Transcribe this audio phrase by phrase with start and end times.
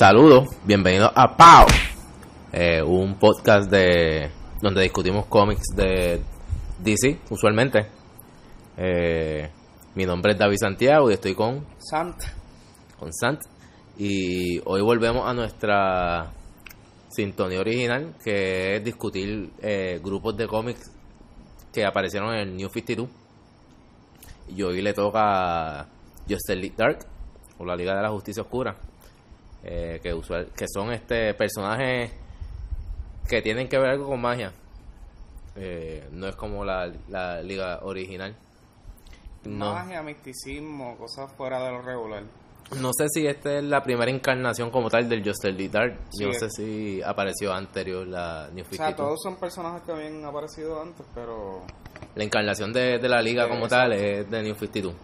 [0.00, 1.66] Saludos, bienvenidos a Pau,
[2.54, 4.30] eh, un podcast de
[4.62, 6.22] donde discutimos cómics de
[6.78, 7.86] DC, usualmente.
[8.78, 9.50] Eh,
[9.94, 12.16] mi nombre es David Santiago y estoy con Sant.
[12.98, 13.42] con Sant.
[13.98, 16.32] Y hoy volvemos a nuestra
[17.10, 20.90] sintonía original, que es discutir eh, grupos de cómics
[21.74, 23.06] que aparecieron en el New 52.
[24.48, 25.86] Y hoy le toca
[26.26, 27.00] Justice League Dark,
[27.58, 28.74] o la Liga de la Justicia Oscura,
[29.64, 32.10] eh, que, usual, que son este personajes
[33.28, 34.52] que tienen que ver algo con magia.
[35.56, 38.34] Eh, no es como la, la liga original.
[39.44, 39.72] No.
[39.74, 42.22] Magia, misticismo, cosas fuera de lo regular.
[42.80, 45.98] No sé si esta es la primera encarnación como tal del Justice League Dark.
[46.10, 48.76] Sí, Yo no sé si apareció anterior la New O 52.
[48.76, 51.62] sea, todos son personajes que habían aparecido antes, pero...
[52.14, 53.90] La encarnación de, de la liga Sí, como exacto.
[53.90, 54.94] tal es de New 52.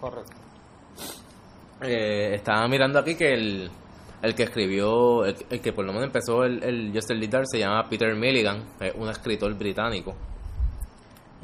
[0.00, 0.32] Correcto.
[1.86, 3.70] Eh, estaba mirando aquí que el,
[4.22, 8.14] el que escribió, el, que por lo menos empezó el, el Dark se llama Peter
[8.16, 10.14] Milligan, es un escritor británico.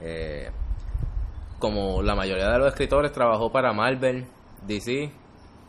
[0.01, 0.51] Eh,
[1.59, 4.25] como la mayoría de los escritores trabajó para Marvel,
[4.67, 5.11] DC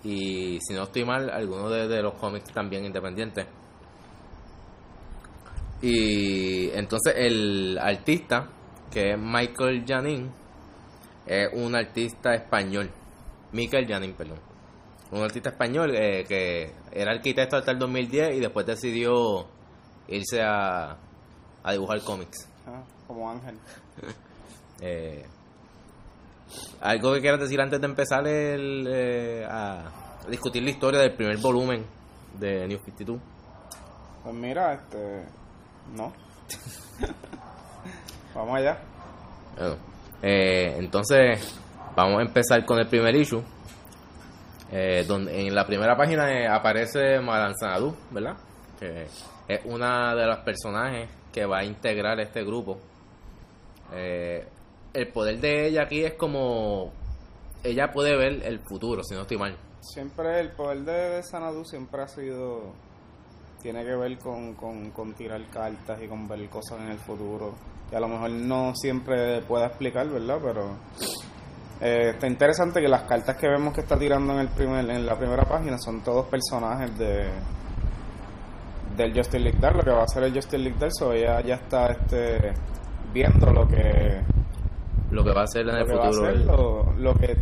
[0.05, 3.45] y si no estoy mal, algunos de, de los cómics también independientes.
[5.81, 8.47] Y entonces el artista,
[8.89, 10.31] que es Michael Janin,
[11.25, 12.89] es un artista español.
[13.51, 14.50] Michael Janin, perdón.
[15.11, 19.45] Un artista español eh, que era arquitecto hasta el 2010 y después decidió
[20.07, 20.97] irse a,
[21.63, 22.47] a dibujar cómics.
[22.65, 23.57] Ah, como Ángel.
[24.83, 25.23] Eh,
[26.81, 29.91] ¿Algo que quieras decir antes de empezar el, eh, a
[30.27, 31.85] discutir la historia del primer volumen
[32.39, 33.21] de New 52?
[34.23, 35.23] Pues mira, este...
[35.95, 36.11] No.
[38.33, 38.79] Vamos allá.
[39.55, 39.77] Bueno,
[40.23, 41.61] entonces,
[41.95, 43.43] vamos a empezar con el primer issue.
[44.71, 48.37] Eh, donde en la primera página eh, aparece Madame Xanadu, ¿verdad?
[48.79, 49.05] Que
[49.47, 52.79] es una de las personajes que va a integrar este grupo.
[53.93, 54.47] Eh,
[54.93, 56.91] el poder de ella aquí es como.
[57.63, 59.55] Ella puede ver el futuro, si no estoy mal.
[59.81, 62.73] Siempre el poder de Sanadu siempre ha sido...
[63.61, 67.53] Tiene que ver con, con, con tirar cartas y con ver cosas en el futuro.
[67.89, 70.39] Que a lo mejor no siempre pueda explicar, ¿verdad?
[70.43, 70.77] Pero...
[71.81, 75.05] Eh, está interesante que las cartas que vemos que está tirando en el primer en
[75.05, 77.27] la primera página son todos personajes de
[78.95, 81.41] del Justice League Dark, lo que va a hacer el Justice League Dark, so ella
[81.41, 82.53] ya está este
[83.13, 84.21] viendo lo que,
[85.11, 86.07] Lo que va a hacer en el futuro.
[86.27, 87.37] hacer, lo, lo que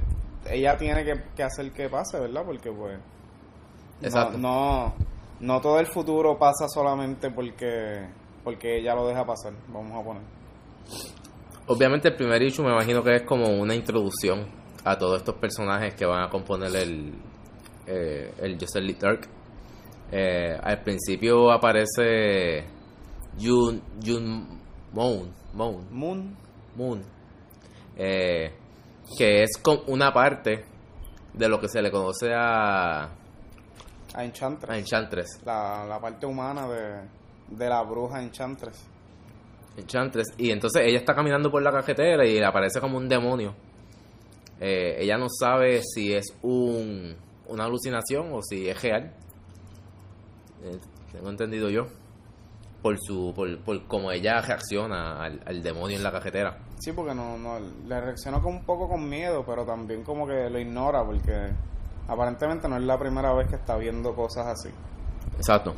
[0.50, 2.44] ella tiene que, que hacer que pase, ¿verdad?
[2.46, 2.98] Porque pues
[4.02, 4.38] no- Exacto.
[4.38, 4.94] no,
[5.42, 8.08] no todo el futuro pasa solamente porque
[8.44, 10.24] porque ella lo deja pasar, vamos a poner.
[11.72, 14.48] Obviamente el primer issue me imagino que es como una introducción
[14.84, 17.14] a todos estos personajes que van a componer el,
[17.86, 19.28] eh, el Justice League Dark.
[20.12, 22.66] Eh, al principio aparece
[23.40, 24.48] Jun, Jun
[24.94, 26.36] Moon, Moon, Moon,
[26.76, 27.04] Moon
[27.96, 28.52] eh,
[29.16, 29.52] que es
[29.88, 30.66] una parte
[31.34, 35.40] de lo que se le conoce a, a Enchantress, a Enchantress.
[35.46, 37.02] la, la parte humana de,
[37.50, 38.88] de la bruja Enchantress.
[39.80, 40.34] Enchantress.
[40.38, 43.56] Y entonces ella está caminando por la cajetera y le aparece como un demonio.
[44.60, 47.16] Eh, ella no sabe si es un,
[47.48, 49.14] una alucinación o si es real.
[50.64, 50.78] Eh,
[51.12, 51.88] tengo entendido yo.
[52.82, 56.58] Por su por, por cómo ella reacciona al, al demonio en la cajetera.
[56.80, 60.50] Sí, porque no, no le reacciona con un poco con miedo, pero también como que
[60.50, 61.50] lo ignora porque
[62.08, 64.70] aparentemente no es la primera vez que está viendo cosas así.
[65.36, 65.76] Exacto.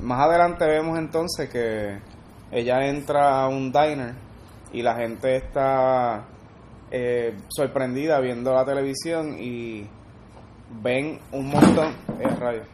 [0.00, 1.98] Más adelante vemos entonces que
[2.54, 4.14] ella entra a un diner
[4.72, 6.24] y la gente está
[6.90, 9.84] eh, sorprendida viendo la televisión y
[10.80, 12.66] ven un montón eh, rayos.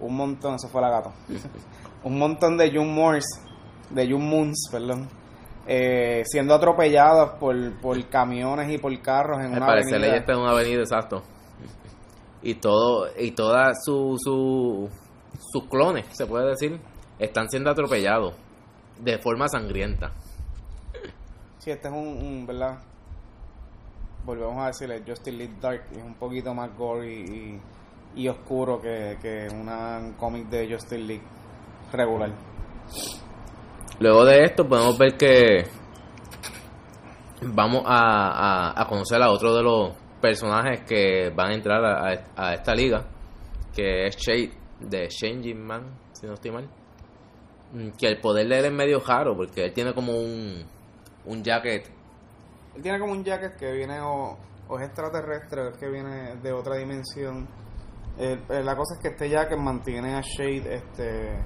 [0.00, 1.10] un montón eso fue la gata
[2.04, 3.26] un montón de Young Moors
[3.90, 5.08] de Young Moons perdón
[5.66, 10.20] eh, siendo atropellados por, por camiones y por carros en Al una parecer avenida ella
[10.20, 11.22] está en una avenida, exacto.
[12.42, 14.90] Y todo, y todas su, su,
[15.50, 16.78] sus clones, se puede decir,
[17.18, 18.34] están siendo atropellados
[18.98, 20.12] de forma sangrienta.
[21.58, 22.78] Sí, este es un, un, ¿verdad?
[24.24, 27.60] Volvemos a decirle, Justice League Dark es un poquito más gory
[28.14, 31.24] y, y oscuro que, que una un cómic de Justice League
[31.92, 32.30] regular.
[33.98, 35.64] Luego de esto podemos ver que
[37.42, 41.84] vamos a, a, a conocer a otro de los personajes que van a entrar
[42.36, 43.04] a esta liga,
[43.74, 45.82] que es Shade, de Changing Man,
[46.12, 46.68] si no estoy mal.
[47.74, 50.64] Mm, Que el poder de él es medio raro, porque él tiene como un,
[51.26, 51.88] un jacket
[52.76, 54.36] Él tiene como un jacket que viene o-
[54.68, 57.46] o es extraterrestre o es que viene de otra dimensión.
[58.48, 61.36] La cosa es que este Jacket mantiene a Shade este,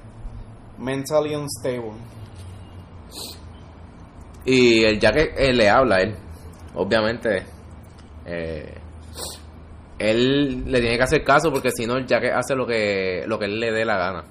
[0.78, 1.92] mentally unstable.
[4.44, 6.14] Y el Jacket eh, le habla a él.
[6.74, 7.42] Obviamente,
[8.26, 8.74] eh,
[9.98, 13.38] él le tiene que hacer caso porque si no, el Jacket hace lo que, lo
[13.38, 14.24] que él le dé la gana.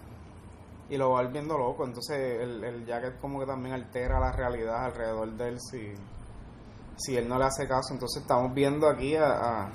[0.89, 4.85] Y lo va viendo loco, entonces el, el Jacket como que también altera la realidad
[4.85, 5.93] alrededor de él si,
[6.95, 7.93] si él no le hace caso.
[7.93, 9.71] Entonces estamos viendo aquí a, a,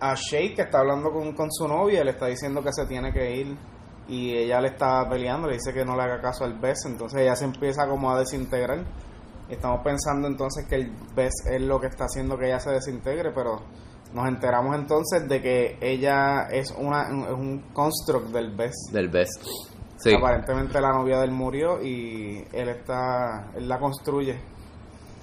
[0.00, 3.12] a Shade que está hablando con, con su novia, le está diciendo que se tiene
[3.12, 3.56] que ir
[4.08, 7.22] y ella le está peleando, le dice que no le haga caso al Bess, entonces
[7.22, 8.84] ella se empieza como a desintegrar.
[9.48, 13.30] Estamos pensando entonces que el Bess es lo que está haciendo que ella se desintegre,
[13.32, 13.62] pero
[14.12, 18.74] nos enteramos entonces de que ella es, una, es un construct del Bess.
[18.92, 19.44] Del best.
[20.04, 20.14] Sí.
[20.14, 24.36] Aparentemente la novia de él murió y él está, él la construye.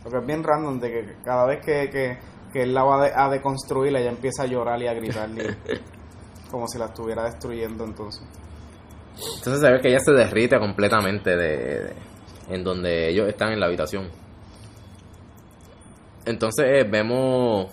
[0.03, 2.17] Lo que es bien random de que cada vez que, que,
[2.51, 5.55] que él la va a deconstruir, ella empieza a llorar y a gritarle
[6.51, 8.23] como si la estuviera destruyendo entonces.
[9.37, 11.93] Entonces se ve que ella se derrite completamente de, de-
[12.49, 14.09] en donde ellos están en la habitación.
[16.25, 17.71] Entonces eh, vemos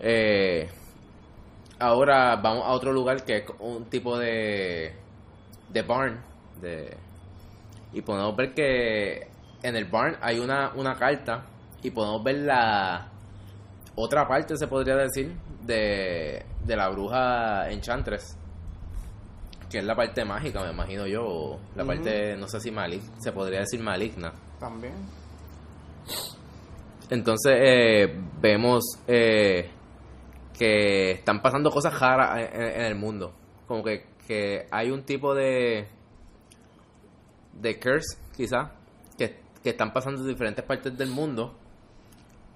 [0.00, 0.68] eh,
[1.78, 4.92] ahora vamos a otro lugar que es un tipo de
[5.68, 6.20] de barn
[6.60, 6.96] de
[7.92, 9.28] y podemos ver que
[9.62, 11.44] en el barn hay una una carta
[11.82, 13.08] y podemos ver la
[13.94, 18.36] otra parte se podría decir de, de la bruja enchantress
[19.70, 23.02] que es la parte mágica, me imagino yo, o la parte, no sé si malig,
[23.18, 24.32] se podría decir maligna.
[24.60, 24.94] También.
[27.10, 29.70] Entonces eh, vemos eh,
[30.56, 33.32] que están pasando cosas raras en el mundo.
[33.66, 35.88] Como que, que hay un tipo de
[37.60, 38.72] de curse, quizá,
[39.16, 41.54] que, que están pasando en diferentes partes del mundo.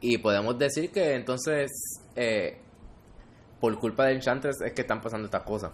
[0.01, 1.71] Y podemos decir que entonces,
[2.17, 2.59] eh,
[3.61, 5.73] por culpa de Enchantress, es que están pasando estas cosas.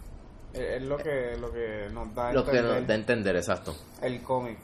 [0.52, 2.96] Es es lo que, lo que nos da a Lo que entender nos da a
[2.96, 3.74] entender, exacto.
[4.02, 4.58] el cómic.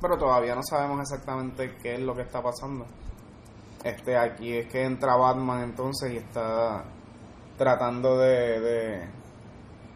[0.00, 2.86] Pero todavía no sabemos exactamente qué es lo que está pasando.
[3.82, 6.84] Este aquí es que entra Batman entonces y está
[7.56, 9.08] tratando de, de,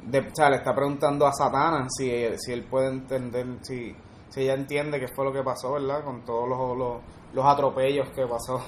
[0.07, 3.95] de- o sea, le está preguntando a Satana si, si él puede entender, si,
[4.29, 6.05] si ella entiende qué fue lo que pasó, ¿verdad?
[6.05, 6.97] Con todos los, los,
[7.35, 8.61] los atropellos que pasó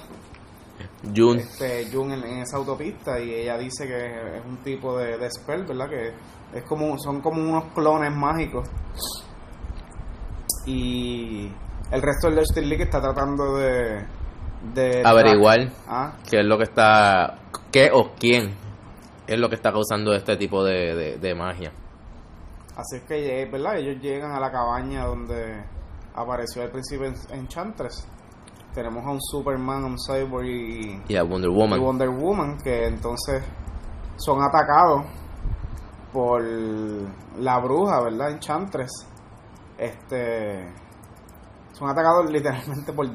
[1.15, 1.41] June.
[1.41, 5.29] este Jun en, en esa autopista y ella dice que es un tipo de, de
[5.31, 5.89] spell, ¿verdad?
[5.89, 6.13] Que
[6.57, 8.67] es como son como unos clones mágicos
[10.65, 11.49] y
[11.91, 14.05] el resto del Justice League está tratando de,
[14.73, 17.37] de Averiguar ah, qué es lo que está,
[17.71, 18.53] qué o quién
[19.27, 21.71] es lo que está causando este tipo de, de, de magia.
[22.75, 23.77] así es que eh, ¿verdad?
[23.77, 25.63] ellos llegan a la cabaña donde
[26.15, 28.07] apareció al principio en Enchantress
[28.75, 31.79] tenemos a un Superman, a un Cyborg y, Y a Wonder y Woman.
[31.79, 33.41] Wonder Woman que entonces
[34.17, 35.05] son atacados
[36.11, 38.31] por la bruja, ¿verdad?
[38.31, 38.91] Enchantress.
[39.77, 40.69] Este
[41.71, 43.07] son atacados literalmente por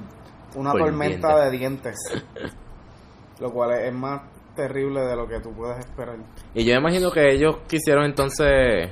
[0.56, 1.96] una Por tormenta de dientes.
[3.38, 4.22] Lo cual es, es más
[4.54, 6.16] terrible de lo que tú puedes esperar.
[6.54, 8.90] Y yo me imagino que ellos quisieron entonces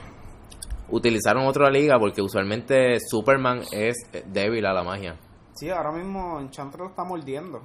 [0.91, 3.97] utilizaron otra liga porque usualmente Superman es
[4.27, 5.17] débil a la magia.
[5.55, 7.63] Sí, ahora mismo Enchantress lo está mordiendo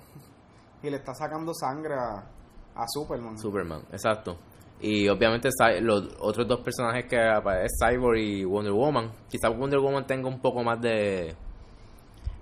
[0.81, 2.17] y le está sacando sangre a,
[2.75, 3.37] a Superman.
[3.37, 4.37] Superman, exacto.
[4.81, 9.11] Y obviamente los otros dos personajes que aparecen, Cyborg y Wonder Woman.
[9.29, 11.33] Quizás Wonder Woman tenga un poco más de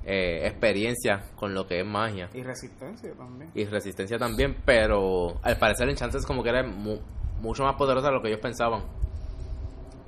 [0.05, 2.29] eh, experiencia con lo que es magia.
[2.33, 3.51] y resistencia también.
[3.53, 6.99] Y resistencia también, pero al parecer Enchantress como que era mu-
[7.41, 8.83] mucho más poderosa de lo que ellos pensaban.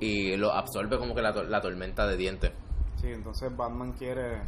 [0.00, 2.52] Y lo absorbe como que la, tor- la tormenta de dientes.
[3.00, 4.38] Sí, entonces Batman quiere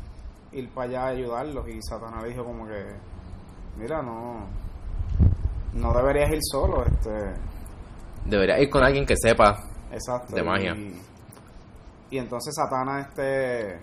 [0.52, 2.84] ir para allá a ayudarlos y Satanás dijo como que,
[3.78, 4.46] mira, no,
[5.74, 7.10] no deberías ir solo, este,
[8.24, 9.56] Debería ir con alguien que sepa.
[9.92, 10.34] exacto.
[10.34, 10.74] De magia.
[10.74, 11.00] Y,
[12.10, 13.78] y entonces Satanás este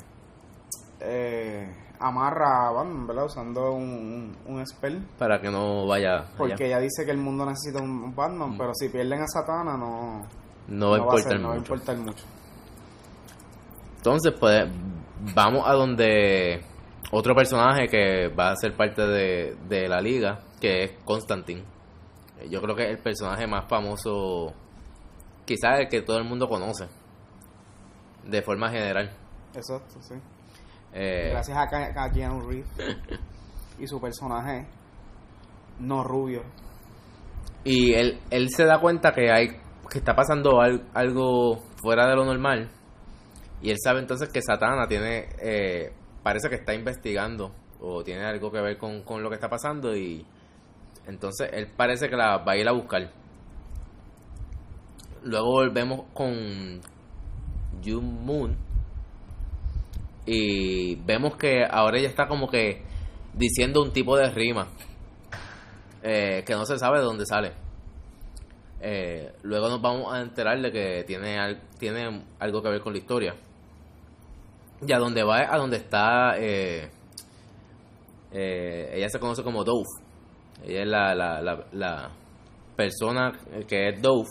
[1.03, 3.25] eh, amarra a Batman, ¿verdad?
[3.25, 4.99] Usando un, un, un spell.
[5.19, 6.25] Para que no vaya allá.
[6.37, 10.21] Porque ella dice que el mundo necesita un Batman, pero si pierden a Satana no,
[10.67, 11.73] No va a ser- no va a mucho.
[11.73, 12.23] importar mucho.
[13.97, 14.65] Entonces, pues,
[15.33, 16.61] vamos a donde
[17.11, 21.63] otro personaje que va a ser parte de, de la liga, que es Constantine.
[22.39, 24.53] Eh, Yo creo que es el personaje más famoso,
[25.45, 26.87] quizás el que todo el mundo conoce,
[28.25, 29.09] de forma general.
[29.55, 30.15] Exacto, sí.
[30.93, 32.67] Eh, Gracias a, a Keanu Reeves
[33.79, 34.67] y su personaje
[35.79, 36.43] no rubio.
[37.63, 39.47] y él, él se da cuenta que hay
[39.89, 42.69] que está pasando al- algo fuera de lo normal
[43.61, 48.51] y él sabe entonces que Satana tiene eh, parece que está investigando o tiene algo
[48.51, 50.25] que ver con, con lo que está pasando y
[51.07, 53.09] entonces él parece que la va a ir a buscar.
[55.23, 56.81] Luego volvemos con
[57.83, 58.55] Jun Moon
[60.25, 62.81] y vemos que ahora ella está como que
[63.33, 64.67] diciendo un tipo de rima
[66.01, 67.53] eh, que no se sabe de dónde sale.
[68.85, 72.99] Eh, luego nos vamos a enterar de que tiene, tiene algo que ver con la
[72.99, 73.33] historia.
[74.85, 76.37] Y a donde va es a donde está.
[76.37, 76.89] eh,
[78.33, 79.87] eh, ella se conoce como Dove.
[80.65, 82.11] Ella es la, la, la, la
[82.75, 83.31] persona
[83.67, 84.27] que es Dove.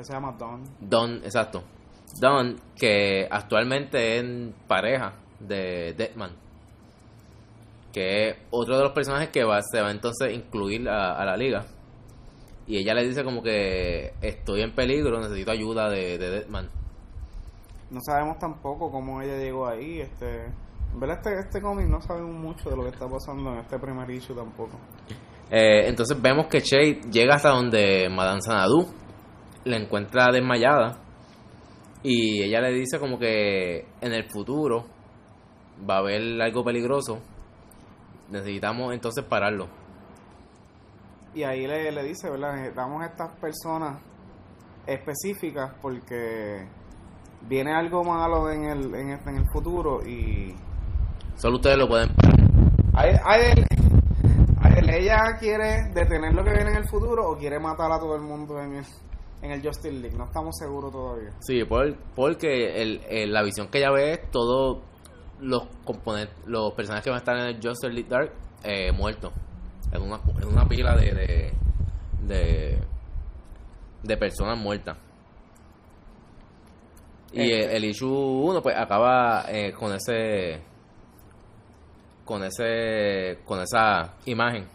[0.00, 0.62] se llama Don.
[0.80, 1.64] Don, exacto.
[2.18, 6.32] Don, que actualmente es pareja de Deadman.
[7.92, 11.24] Que es otro de los personajes que va, se va entonces a incluir a, a
[11.24, 11.66] la liga.
[12.66, 16.68] Y ella le dice como que estoy en peligro, necesito ayuda de, de Deadman.
[17.90, 20.00] No sabemos tampoco cómo ella llegó ahí.
[20.00, 23.58] Este, en verdad, este, este cómic no sabemos mucho de lo que está pasando en
[23.58, 24.78] este primer issue tampoco.
[25.50, 28.86] Eh, entonces vemos que Shade llega hasta donde Madame Sanadu
[29.64, 30.96] la encuentra desmayada
[32.02, 34.86] y ella le dice como que en el futuro
[35.88, 37.18] va a haber algo peligroso.
[38.30, 39.68] Necesitamos entonces pararlo.
[41.34, 42.54] Y ahí le, le dice, ¿verdad?
[42.54, 44.00] Necesitamos estas personas
[44.86, 46.66] específicas porque
[47.48, 50.54] viene algo malo en el, en en el futuro y
[51.36, 52.40] Solo ustedes lo pueden parar.
[54.92, 58.22] Ella quiere detener lo que viene en el futuro o quiere matar a todo el
[58.22, 58.84] mundo en el,
[59.42, 60.16] en el Justice League.
[60.16, 61.30] No estamos seguros todavía.
[61.40, 64.78] Sí, por, porque el, el- la visión que ella ve es todos
[65.40, 68.32] los componentes, los personajes que van a estar en el Justice League Dark
[68.64, 69.32] eh, muertos.
[69.92, 71.52] En una, en una pila de, de,
[72.26, 72.78] de,
[74.02, 74.96] de personas muertas.
[77.32, 80.60] Y el, el issue 1 pues acaba eh, con ese
[82.24, 84.66] con ese con esa imagen.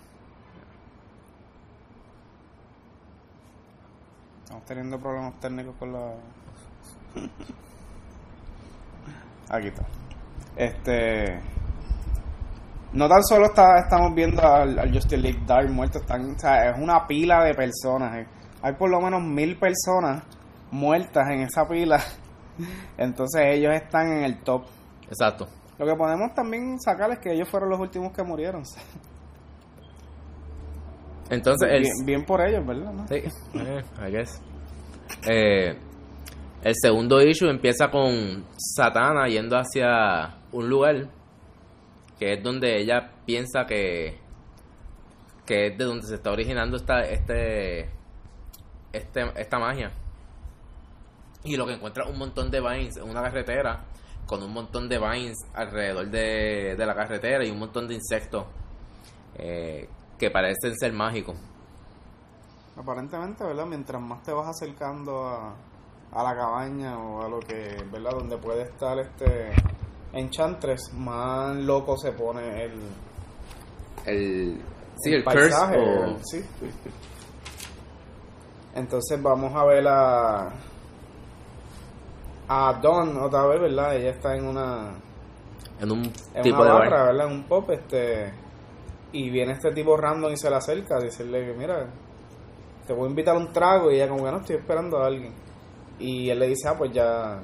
[4.45, 6.13] Estamos teniendo problemas técnicos con la.
[9.49, 9.83] Aquí está.
[10.55, 11.39] Este.
[12.93, 16.69] No tan solo está, estamos viendo al, al Justice League Dark muerto, están, o sea,
[16.69, 18.17] es una pila de personas.
[18.19, 18.27] eh.
[18.61, 20.21] Hay por lo menos mil personas
[20.69, 21.99] muertas en esa pila.
[22.97, 24.65] Entonces ellos están en el top.
[25.07, 25.47] Exacto.
[25.79, 28.61] Lo que podemos también sacar es que ellos fueron los últimos que murieron.
[31.29, 32.93] Entonces el, bien, por ellos, ¿verdad?
[32.93, 33.07] no?
[33.07, 33.23] Sí,
[33.55, 34.41] I guess.
[35.27, 35.75] Eh,
[36.63, 41.07] el segundo issue empieza con Satana yendo hacia un lugar
[42.19, 44.17] que es donde ella piensa que
[45.45, 47.89] que es de donde se está originando esta este,
[48.91, 49.91] este esta magia
[51.43, 53.85] y lo que encuentra es un montón de vines en una carretera
[54.25, 58.45] con un montón de vines alrededor de, de la carretera y un montón de insectos
[59.37, 61.35] eh, que parecen ser mágicos
[62.77, 63.65] Aparentemente, ¿verdad?
[63.65, 65.53] Mientras más te vas acercando a,
[66.11, 68.11] a la cabaña o a lo que, ¿verdad?
[68.11, 69.51] Donde puede estar este
[70.11, 72.79] Enchantress, más loco se pone el,
[74.05, 74.61] el
[75.01, 75.75] sí el, paisaje.
[75.77, 76.45] curse o- el- sí.
[78.75, 80.49] Entonces vamos a ver a
[82.47, 83.95] a Dawn otra vez, ¿verdad?
[83.95, 84.89] Ella está en una
[85.79, 87.05] en un en tipo una de barra, bar.
[87.13, 87.27] ¿verdad?
[87.27, 88.33] En un pop, este
[89.17, 91.87] y viene este tipo random y se le acerca a decirle que mira,
[92.85, 95.07] te voy a invitar a un trago y ella como que no estoy esperando a
[95.07, 95.33] alguien.
[95.99, 97.39] Y él le dice, ah, pues ya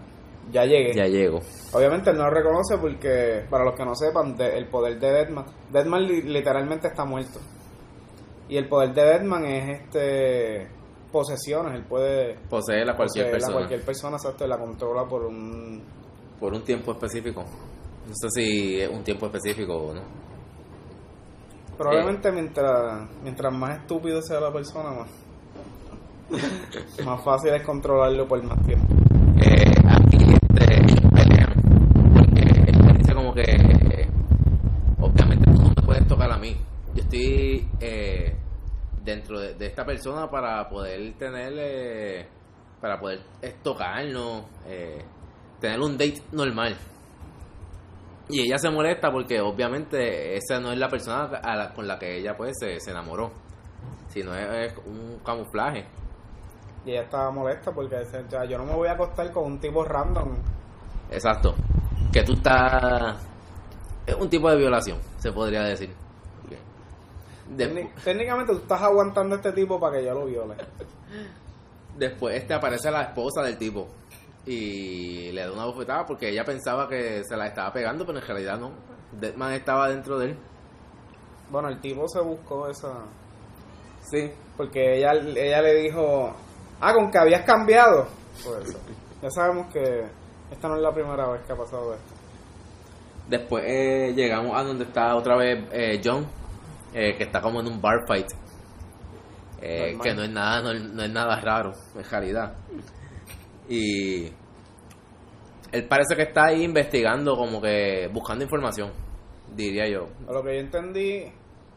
[0.52, 0.94] ya llegué.
[0.96, 1.40] Ya llego.
[1.74, 5.12] Obviamente él no lo reconoce porque, para los que no sepan, de- el poder de
[5.12, 7.40] Deadman, Deadman li- literalmente está muerto.
[8.50, 10.68] Y el poder de Deadman es este
[11.12, 15.26] posesiones, él puede Poseer a cualquier poseer persona a cualquier persona, exacto, la controla por
[15.26, 15.82] un
[16.40, 17.44] por un tiempo específico.
[18.08, 20.02] No sé si es un tiempo específico o no.
[21.82, 25.10] Probablemente mientras mientras más estúpido sea la persona, más,
[27.04, 28.94] más fácil es controlarlo por más tiempo.
[29.38, 30.66] Eh, aquí este,
[31.10, 31.54] pelean
[32.14, 34.08] porque él dice como que eh,
[35.00, 36.56] obviamente tú no me puedes tocar a mí.
[36.94, 38.36] Yo estoy eh,
[39.04, 42.28] dentro de, de esta persona para poder tener eh,
[42.80, 43.22] para poder
[43.64, 45.02] tocarnos, eh,
[45.60, 46.76] tener un date normal.
[48.32, 52.00] Y ella se molesta porque obviamente esa no es la persona a la- con la
[52.00, 53.32] que ella pues se, se enamoró,
[54.08, 55.86] sino es, es un camuflaje.
[56.86, 59.60] Y ella estaba molesta porque decía, "Ya, yo no me voy a acostar con un
[59.60, 60.36] tipo random.
[61.12, 61.54] Exacto.
[62.12, 63.18] Que tú estás...
[64.06, 65.94] Es un tipo de violación, se podría decir.
[67.50, 70.56] De- Técnic- técnicamente tú estás aguantando a este tipo para que yo lo viole.
[71.98, 73.88] después este aparece la esposa del tipo
[74.46, 78.26] y le da una bofetada porque ella pensaba que se la estaba pegando, pero en
[78.26, 78.72] realidad no.
[79.12, 80.38] Deadman estaba dentro de él.
[81.50, 82.94] Bueno, el tipo se buscó esa...
[84.10, 84.32] Sí.
[84.58, 86.34] Porque ella, ella le dijo,
[86.80, 88.08] ah, con que habías cambiado.
[88.44, 88.76] Pues
[89.22, 90.06] ya sabemos que
[90.50, 92.14] esta no es la primera vez que ha pasado esto.
[93.28, 96.26] Después eh, llegamos a donde está otra vez eh, John,
[96.94, 98.28] eh, que está como en un bar fight.
[99.62, 102.54] Eh, que no es nada no, no es nada raro, en realidad.
[103.74, 104.26] Y
[105.72, 108.92] él parece que está ahí investigando, como que buscando información,
[109.56, 110.08] diría yo.
[110.28, 111.18] A lo que yo entendí,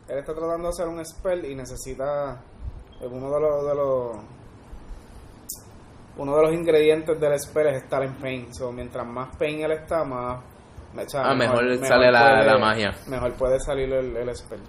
[0.09, 2.43] él está tratando de hacer un spell y necesita
[3.01, 4.17] eh, uno de los, de los
[6.17, 8.55] uno de los ingredientes del spell es estar en pain.
[8.55, 10.43] So, mientras más pain él está, más
[10.97, 12.93] o sea, Ah, mejor sale la- la magia.
[13.09, 14.61] Mejor puede salir el, el spell.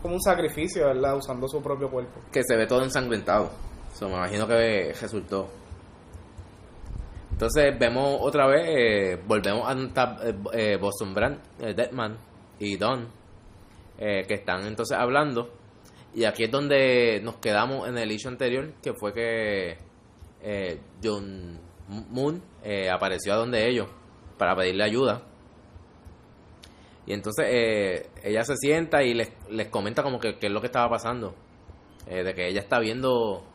[0.00, 1.16] Como un sacrificio, ¿verdad?
[1.16, 2.20] Usando su propio cuerpo.
[2.32, 3.50] que se ve todo ensangrentado.
[3.94, 5.48] So, me imagino que resultó.
[7.40, 12.18] Entonces vemos otra vez, eh, volvemos a eh, eh, Boston Brand, eh, Deadman
[12.58, 13.08] y Don,
[13.96, 15.48] que están entonces hablando.
[16.14, 19.78] Y aquí es donde nos quedamos en el issue anterior, que fue que
[21.02, 21.58] John
[22.10, 22.42] Moon
[22.92, 23.88] apareció a donde ellos
[24.36, 25.22] para pedirle ayuda.
[27.06, 30.60] Y entonces eh, ella se sienta y les, les comenta como que qué es lo
[30.60, 31.34] que estaba pasando.
[32.04, 33.46] De que ella está viendo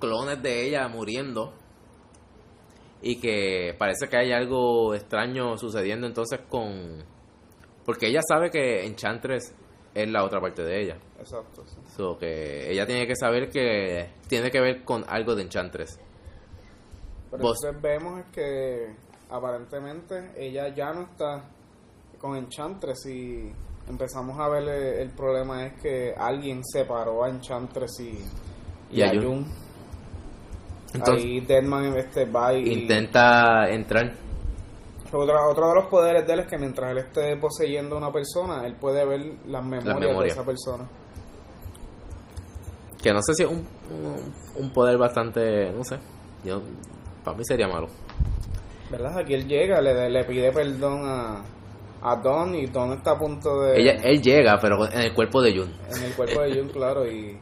[0.00, 1.54] clones de ella muriendo.
[3.02, 7.04] Y que parece que hay algo extraño sucediendo entonces con...
[7.84, 9.54] Porque ella sabe que Enchantress
[9.94, 10.96] es la otra parte de ella.
[11.18, 11.64] Exacto.
[11.66, 11.76] sí.
[11.96, 15.98] So que ella tiene que saber que tiene que ver con algo de Enchantress.
[17.30, 18.94] Pero Vos- entonces vemos es que
[19.30, 21.44] aparentemente ella ya no está
[22.18, 23.50] con Enchantress y
[23.88, 28.18] empezamos a ver el, el problema es que alguien separó a Enchantress y,
[28.90, 29.46] Y a Jun.
[30.94, 32.72] Entonces Ahí Deadman este, va y...
[32.72, 34.12] intenta entrar.
[35.12, 38.66] Otro de los poderes de él es que mientras él esté poseyendo a una persona,
[38.66, 40.34] él puede ver las memorias, de memorias.
[40.34, 40.86] esa persona.
[43.02, 45.70] Que no sé si es un, un, un poder bastante...
[45.72, 45.98] No sé.
[46.44, 46.60] Yo,
[47.24, 47.88] para mí sería malo.
[48.90, 49.18] ¿Verdad?
[49.18, 51.42] Aquí él llega, le, le pide perdón a,
[52.02, 53.80] a Don y Don está a punto de...
[53.80, 55.72] Ella, él llega, pero en el cuerpo de Jun.
[55.96, 57.38] en el cuerpo de Jun, claro, y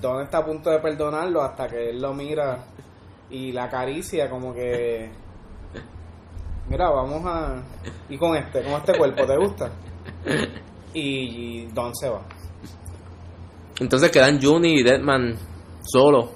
[0.00, 2.64] Don está a punto de perdonarlo hasta que él lo mira
[3.30, 5.10] y la acaricia como que
[6.68, 7.62] mira, vamos a
[8.08, 9.70] y con este, con este cuerpo, ¿te gusta?
[10.94, 12.22] Y, Don se va.
[13.80, 15.36] Entonces quedan Jun y Deadman
[15.82, 16.30] solos.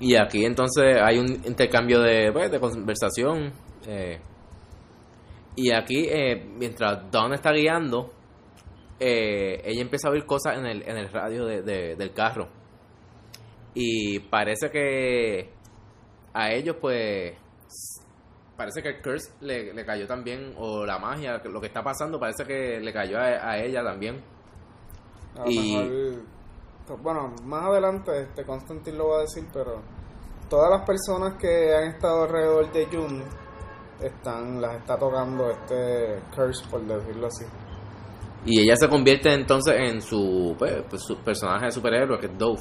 [0.00, 3.52] Y aquí entonces hay un intercambio de, pues, de conversación.
[3.86, 4.18] eh,
[5.56, 8.12] y aquí, eh, mientras Dawn está guiando,
[8.98, 11.62] eh, ella empieza a oír cosas en el, en el radio de-
[11.96, 12.48] del carro.
[13.74, 15.50] Y parece que
[16.34, 17.34] a ellos, pues,
[18.56, 22.18] parece que el curse le, le cayó también, o la magia, lo que está pasando,
[22.18, 24.20] parece que le cayó a, a ella también.
[25.38, 26.40] A Y- mejor-
[27.02, 29.80] bueno, más adelante este Constantine lo va a decir, pero
[30.48, 33.22] todas las personas que han estado alrededor de Jun
[34.02, 37.44] están las está tocando este curse por decirlo así.
[38.44, 42.36] Y ella se convierte entonces en su, pues, pues, su personaje de superhéroe, que es
[42.38, 42.60] Dove.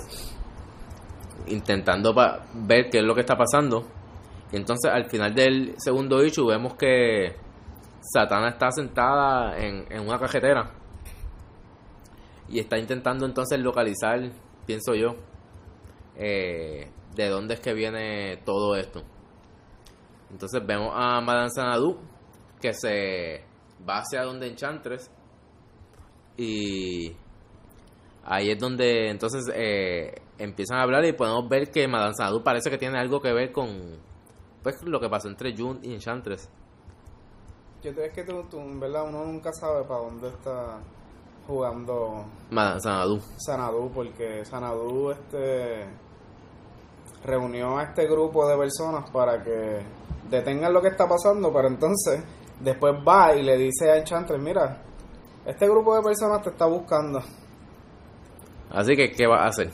[1.50, 2.14] Intentando
[2.54, 3.86] ver qué es lo que está pasando.
[4.52, 7.36] Y entonces al final del segundo issue vemos que
[8.02, 10.72] Satana está sentada en, en una cajetera.
[12.48, 14.20] Y está intentando entonces localizar,
[14.66, 15.16] pienso yo,
[16.16, 19.04] eh, de dónde es que viene todo esto.
[20.32, 21.98] Entonces vemos a Madame Sanadu
[22.62, 23.44] que se
[23.88, 25.10] va hacia donde Enchantress
[26.38, 27.16] y
[28.26, 32.70] ahí es donde entonces eh, empiezan a hablar y podemos ver que Madame Sanadu parece
[32.70, 34.00] que tiene algo que ver con
[34.64, 36.50] pues lo que pasó entre June y Enchantress.
[37.82, 40.80] Yo te es que tú, tú, en verdad uno nunca sabe para dónde está
[41.48, 43.22] jugando Madame Sanadu.
[43.38, 45.86] Sanadu porque Sanadu este
[47.24, 49.82] reunió a este grupo de personas para que
[50.30, 52.24] detengan lo que está pasando, pero entonces
[52.60, 54.82] después va y le dice a Enchantress, mira,
[55.46, 57.22] este grupo de personas te está buscando.
[58.72, 59.72] Así que, ¿qué va a hacer?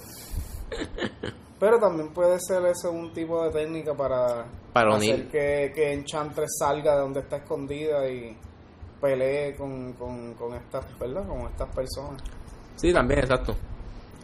[1.59, 5.29] Pero también puede ser eso un tipo de técnica para, Para hacer unir.
[5.29, 8.35] que, que Enchantress salga de donde está escondida y
[8.99, 11.25] pelee con, con, con estas, ¿verdad?
[11.27, 12.21] Con estas personas.
[12.75, 13.55] Sí, también, exacto.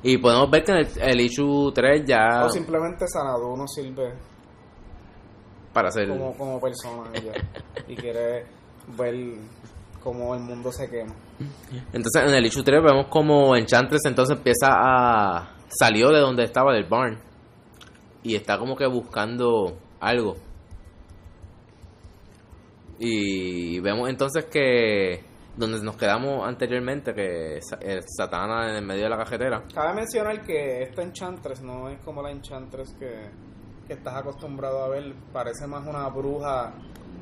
[0.03, 4.13] Y podemos ver que en el, el issue 3 ya O simplemente Sanadu no sirve
[5.71, 6.09] para hacer...
[6.09, 7.31] como, como persona ya.
[7.87, 8.45] y quiere
[8.97, 9.37] ver
[10.03, 11.13] cómo el mundo se quema.
[11.93, 15.49] Entonces en el issue 3 vemos como Enchantress entonces empieza a...
[15.77, 17.17] Salió de donde estaba, del barn.
[18.23, 20.35] Y está como que buscando algo.
[22.99, 25.23] Y vemos entonces que
[25.57, 29.63] donde nos quedamos anteriormente, que eh, Satana en el medio de la cajetera.
[29.73, 33.29] Cabe mencionar que esta Enchantress no es como la Enchantress que,
[33.87, 35.13] que estás acostumbrado a ver.
[35.33, 36.73] Parece más una bruja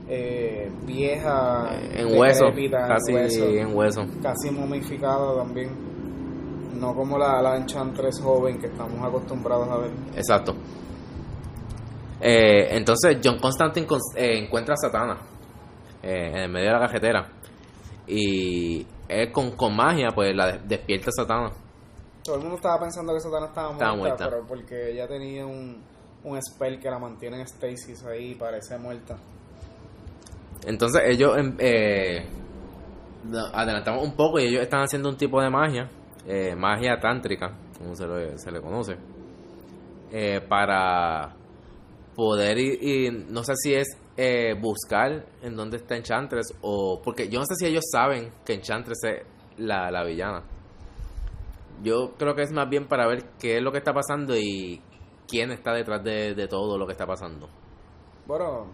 [0.07, 3.15] eh, vieja, En hueso, casi
[3.57, 4.05] en hueso.
[4.21, 5.98] casi momificada también.
[6.73, 9.91] No como la, la Enchantress joven que estamos acostumbrados a ver.
[10.15, 10.53] Exacto.
[12.21, 15.17] Eh, entonces John Constantine cons- eh, encuentra a Satana
[16.03, 17.27] eh, en el medio de la cajetera.
[18.07, 21.51] Y él con, con magia pues la de- despierta a Satana.
[22.23, 24.29] Todo el mundo estaba pensando que Satana estaba muerta, Estaba muerta.
[24.29, 25.81] pero porque ella tenía un,
[26.23, 29.17] un spell que la mantiene en stasis ahí y parece muerta.
[30.67, 32.25] Entonces ellos em, eh,
[33.53, 35.89] adelantamos un poco y ellos están haciendo un tipo de magia,
[36.25, 38.97] eh, magia tántrica, como se, lo- se le conoce,
[40.11, 41.35] eh, para
[42.15, 47.29] poder ir, y no sé si es eh, buscar en dónde está Enchantress o porque
[47.29, 49.25] yo no sé si ellos saben que Enchantress es
[49.57, 50.43] la, la villana.
[51.81, 54.81] Yo creo que es más bien para ver qué es lo que está pasando y
[55.27, 57.47] quién está detrás de, de todo lo que está pasando.
[58.27, 58.67] Bueno,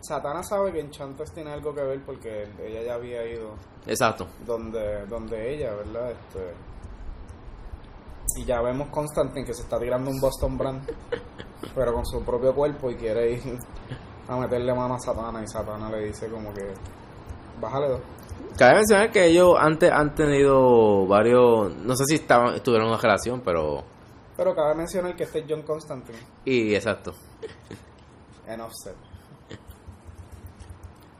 [0.00, 3.54] Satana sabe que Enchantress tiene algo que ver porque ella ya había ido
[3.86, 4.26] Exacto.
[4.44, 6.10] donde, donde ella, ¿verdad?
[6.10, 6.40] Este,
[8.36, 10.82] y ya vemos Constantine que se está tirando un Boston Brand,
[11.74, 13.58] pero con su propio cuerpo y quiere ir
[14.28, 16.72] a meterle mano a Satana y Satana le dice como que
[17.60, 18.00] bájale dos.
[18.56, 23.00] Cabe mencionar que ellos antes han tenido varios, no sé si estaban, estuvieron en una
[23.00, 23.82] relación, pero...
[24.36, 27.14] Pero cabe mencionar que este es John Constantine Y exacto.
[28.46, 28.96] en Offset.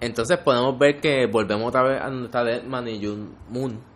[0.01, 3.90] Entonces podemos ver que volvemos otra vez a donde está Deadman y Jun Moon.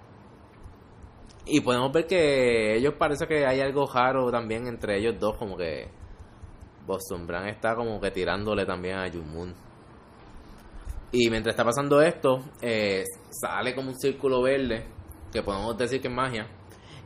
[1.47, 5.57] Y podemos ver que ellos parece que hay algo raro también entre ellos dos, como
[5.57, 5.89] que
[6.87, 9.55] Boston Brand está como que tirándole también a Jun Moon.
[11.13, 14.85] Y mientras está pasando esto, eh, sale como un círculo verde,
[15.33, 16.47] que podemos decir que es magia.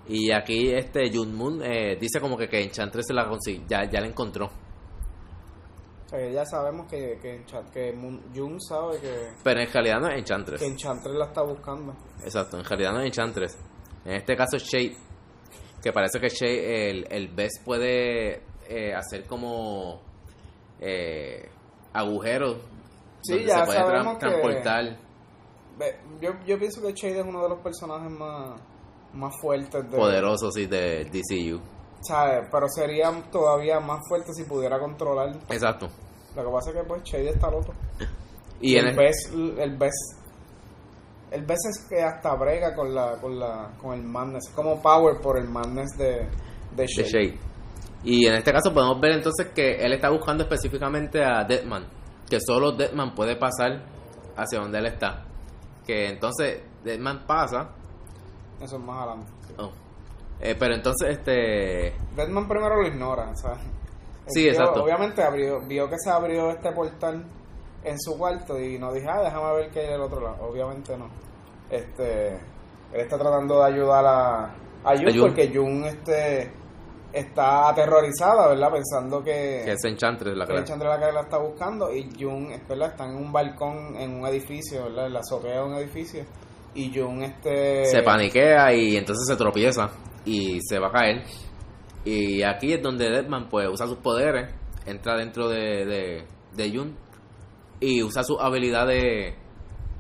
[0.07, 3.29] Y aquí este Jun Moon eh, dice como que, que Enchantress se la
[3.68, 4.48] ya, ya la encontró.
[6.11, 7.94] Ya sabemos que, que, que
[8.35, 10.61] Jun sabe que, Pero en realidad no es Enchantress.
[10.61, 11.94] que Enchantress la está buscando.
[12.24, 13.59] Exacto, en realidad no es Enchantress.
[14.04, 14.96] En este caso Shade.
[15.82, 20.00] Que parece que Shade, el, el Best puede eh, hacer como
[20.80, 21.48] eh,
[21.92, 22.58] agujeros.
[23.22, 24.98] Sí, donde ya se puede tra- que- transportar.
[26.20, 28.61] Yo, yo pienso que Shade es uno de los personajes más,
[29.12, 29.96] más fuertes de...
[29.96, 31.61] Poderosos sí, del DCU.
[32.00, 32.48] ¿sabes?
[32.50, 35.30] Pero sería todavía más fuerte si pudiera controlar.
[35.48, 35.88] Exacto.
[36.34, 37.72] Lo que pasa es que pues Shade está loco.
[38.61, 39.94] Y el el- el Bess,
[41.30, 44.80] el Bess es que hasta brega con la, con la, con el madness, es como
[44.80, 46.26] power por el madness de,
[46.74, 47.38] de.
[48.04, 51.86] Y en este caso podemos ver entonces que él está buscando específicamente a Deadman.
[52.28, 53.82] Que solo Deadman puede pasar
[54.36, 55.24] hacia donde él está.
[55.86, 57.70] Que entonces Deadman pasa.
[58.60, 59.32] Eso es más adelante.
[59.46, 59.54] sí.
[59.58, 59.70] oh,
[60.40, 63.58] eh, pero entonces este Deadman primero lo ignora, ¿sabes?
[64.28, 64.84] Sí, Vio- exacto.
[64.84, 67.24] Obviamente abrió, vio que se abrió este portal
[67.84, 70.36] en su cuarto y no dije, ah, déjame ver qué hay del otro lado.
[70.48, 71.08] Obviamente no.
[71.70, 74.44] Este, él está tratando de ayudar a,
[74.84, 76.50] a Jun porque Jun este,
[77.12, 78.72] está aterrorizada, ¿verdad?
[78.72, 80.64] Pensando que, que es Enchantress la que la
[80.98, 82.90] que la está buscando y Jun, ¿verdad?
[82.90, 85.06] Está en un balcón en un edificio, ¿verdad?
[85.06, 86.24] En la azotea de un edificio
[86.74, 87.86] y Jun este...
[87.86, 89.90] se paniquea y entonces se tropieza
[90.24, 91.22] y se va a caer.
[92.04, 94.54] Y aquí es donde Deadman pues usa sus poderes,
[94.86, 96.96] entra dentro de, de, de Jun
[97.80, 99.34] y usa sus habilidades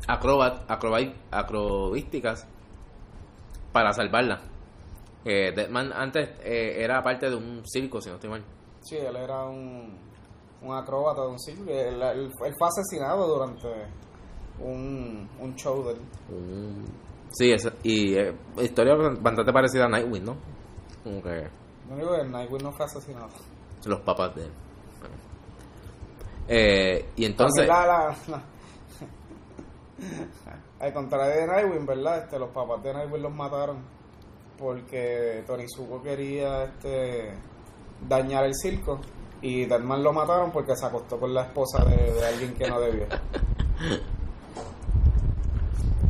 [0.06, 2.46] acrobat, acrobat, acrobísticas
[3.72, 4.40] para salvarla.
[5.24, 8.44] Eh, Deadman antes eh, era parte de un circo, si no estoy mal.
[8.80, 9.98] Sí, él era un,
[10.62, 11.64] un acróbata de un circo.
[11.70, 13.68] Él, él- él fue asesinado durante
[14.60, 15.98] un, un show de él.
[16.30, 16.84] Un-
[17.30, 20.36] sí, esa- y eh, historia bastante parecida a Nightwing, ¿no?
[21.04, 21.48] Como que
[21.88, 23.28] No digo que Nightwing no fue asesinado.
[23.84, 24.50] los papás de él.
[26.48, 28.42] Eh, y entonces, También la- la- la-
[30.86, 32.18] al contrario de Nightwing, ¿verdad?
[32.24, 33.78] Este, los papás de Nightwing los mataron
[34.58, 37.32] porque Torizuko quería este,
[38.08, 39.00] dañar el circo
[39.42, 42.80] y Deadman lo mataron porque se acostó con la esposa de, de alguien que no
[42.80, 43.06] debió.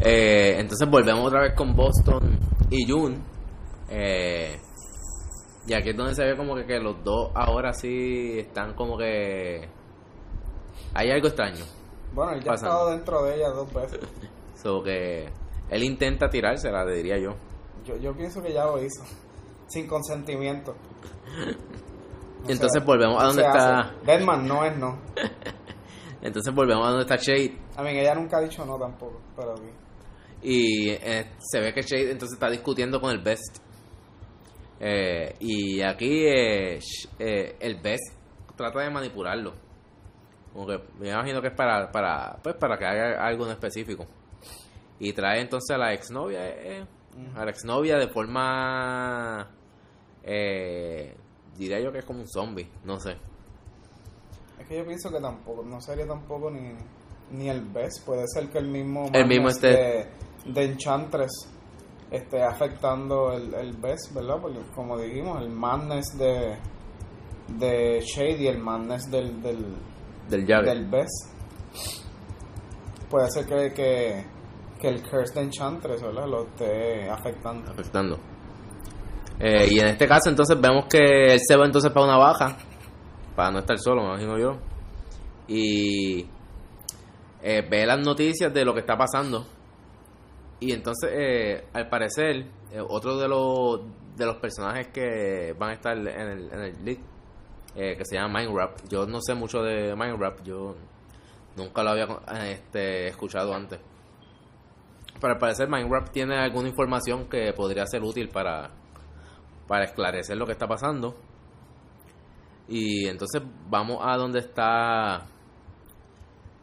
[0.00, 2.38] eh, entonces volvemos otra vez con Boston
[2.70, 3.18] y June.
[3.90, 4.58] Eh,
[5.66, 8.96] y aquí es donde se ve como que, que los dos ahora sí están como
[8.96, 9.68] que...
[10.98, 11.64] Hay algo extraño.
[12.12, 14.00] Bueno, él ya ha estado dentro de ella dos veces.
[14.56, 15.28] So que
[15.70, 17.36] él intenta tirársela, diría yo.
[17.84, 19.04] Yo, yo pienso que ya lo hizo.
[19.68, 20.74] Sin consentimiento.
[22.48, 23.94] Entonces volvemos a donde está...
[24.04, 24.98] Deadman no es no.
[26.22, 27.56] Entonces volvemos a donde está Shade.
[27.76, 29.70] A mí ella nunca ha dicho no tampoco, pero aquí.
[30.42, 33.58] Y eh, se ve que Shade entonces está discutiendo con el Best.
[34.80, 36.80] Eh, y aquí eh,
[37.20, 38.14] eh, el Best
[38.56, 39.67] trata de manipularlo.
[40.58, 44.06] Como que me imagino que es para, para, pues, para que haga algo en específico.
[44.98, 46.84] Y trae entonces a la exnovia, eh,
[47.36, 49.48] a la exnovia de forma,
[50.24, 51.14] eh,
[51.56, 53.16] diría yo que es como un zombie, no sé.
[54.58, 56.72] Es que yo pienso que tampoco, no sería tampoco ni,
[57.30, 60.06] ni el best, puede ser que el mismo El mismo esté- de,
[60.52, 61.48] de Enchantress
[62.10, 64.38] esté afectando el, el best, ¿verdad?
[64.42, 66.56] Porque como dijimos, el madness de,
[67.56, 69.64] de Shade y el madness del, del,
[70.28, 70.66] Del llave.
[70.66, 71.38] del best
[73.08, 74.24] puede ser que, que,
[74.80, 76.26] que el curse de Enchantress, ¿verdad?
[76.26, 77.70] Lo esté afectando.
[77.70, 78.18] afectando.
[79.40, 82.56] Eh, y en este caso entonces vemos que él se va entonces para una baja,
[83.36, 84.58] para no estar solo, me imagino yo.
[85.46, 86.26] Y
[87.42, 89.46] eh, ve las noticias de lo que está pasando.
[90.60, 92.46] Y entonces, eh, al parecer,
[92.88, 93.80] otro de los,
[94.16, 97.00] de los personajes que van a estar en el, en el league,
[97.74, 100.74] eh, que se llama Minecraft, yo no sé mucho de Minecraft, yo
[101.56, 102.04] nunca lo había
[102.34, 103.78] eh, este, escuchado antes.
[105.20, 108.70] Pero al parecer Minecraft tiene alguna información que podría ser útil para,
[109.66, 111.16] para esclarecer lo que está pasando.
[112.68, 115.26] Y entonces vamos a donde está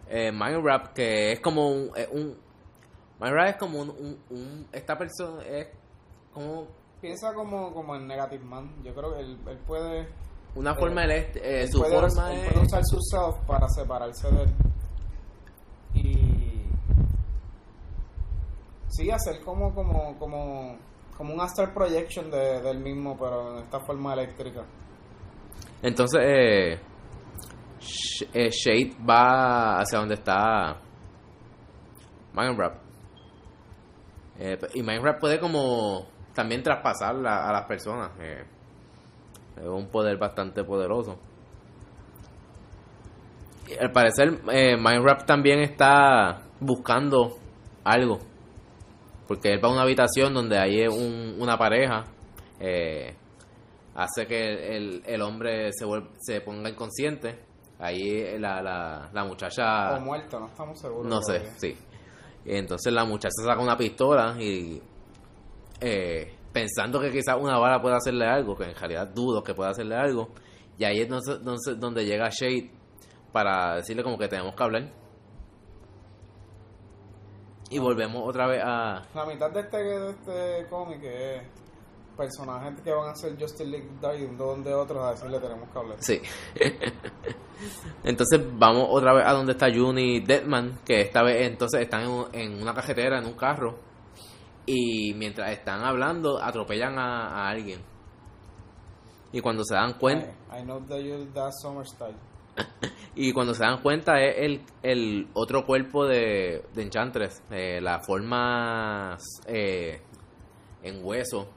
[0.07, 2.37] eh, Minecraft, que es como un, es un-
[3.19, 5.67] Minecraft es como un, un- un- esta persona es
[6.33, 6.67] como
[7.01, 8.71] Piensa como, como en Negative Man.
[8.83, 10.07] Yo creo que él, él puede
[10.55, 13.67] una Eh, forma eh, Él su puede, forma él es puede usar su self para
[13.69, 14.49] separarse de él.
[15.93, 16.61] Y.
[18.89, 20.77] Sí, hacer como, como, como,
[21.17, 24.63] como un astral projection de, del mismo, pero en esta forma eléctrica.
[25.81, 26.79] Entonces, eh,
[28.33, 30.77] eh, Shade va hacia donde está
[32.33, 32.77] Minecraft.
[34.39, 38.11] Eh, y Minecraft puede como también traspasar la- a las personas.
[38.19, 38.43] eh.
[39.57, 41.17] Es un poder bastante poderoso.
[43.67, 47.37] Y al parecer, eh, Minecraft también está buscando
[47.83, 48.19] algo.
[49.27, 52.05] Porque él va a una habitación donde hay un- una pareja.
[52.59, 53.13] eh,
[53.95, 55.85] hace que el, el hombre se,
[56.19, 57.39] se ponga inconsciente.
[57.79, 59.95] Ahí la, la, la muchacha...
[59.95, 61.05] o muerto, no estamos seguros.
[61.07, 61.53] No sé, todavía.
[61.57, 61.77] sí.
[62.45, 64.81] Y entonces la muchacha saca una pistola y
[65.81, 69.71] eh, pensando que quizás una bala pueda hacerle algo, que en realidad dudo que pueda
[69.71, 70.29] hacerle algo.
[70.77, 72.71] Y ahí es donde, llega Shade
[73.33, 74.89] para decirle como que tenemos que hablar.
[77.69, 79.01] Y volvemos otra vez a...
[79.13, 81.41] La mitad de este, de este cómic es
[82.15, 85.69] personajes que van a ser Justice League y un don de otros a decirle tenemos
[85.69, 85.97] que hablar.
[85.99, 86.21] Sí.
[88.05, 92.03] entonces vamos otra vez a donde está Juni y Deadman, que esta vez entonces están
[92.03, 93.94] en, en una cajetera, en un carro.
[94.65, 97.82] Y mientras están hablando, atropellan a, a alguien.
[99.32, 102.15] Y cuando se dan cuenta, I, I know that you're that summer style.
[103.15, 107.99] y cuando se dan cuenta es el, el otro cuerpo de, de Enchantress, eh, la
[107.99, 110.01] forma eh,
[110.84, 111.49] en hueso.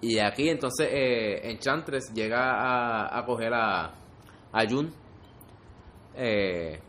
[0.00, 3.92] Y aquí entonces eh, Enchantress llega a, a coger a,
[4.52, 4.92] a Jun.
[6.14, 6.80] Eh,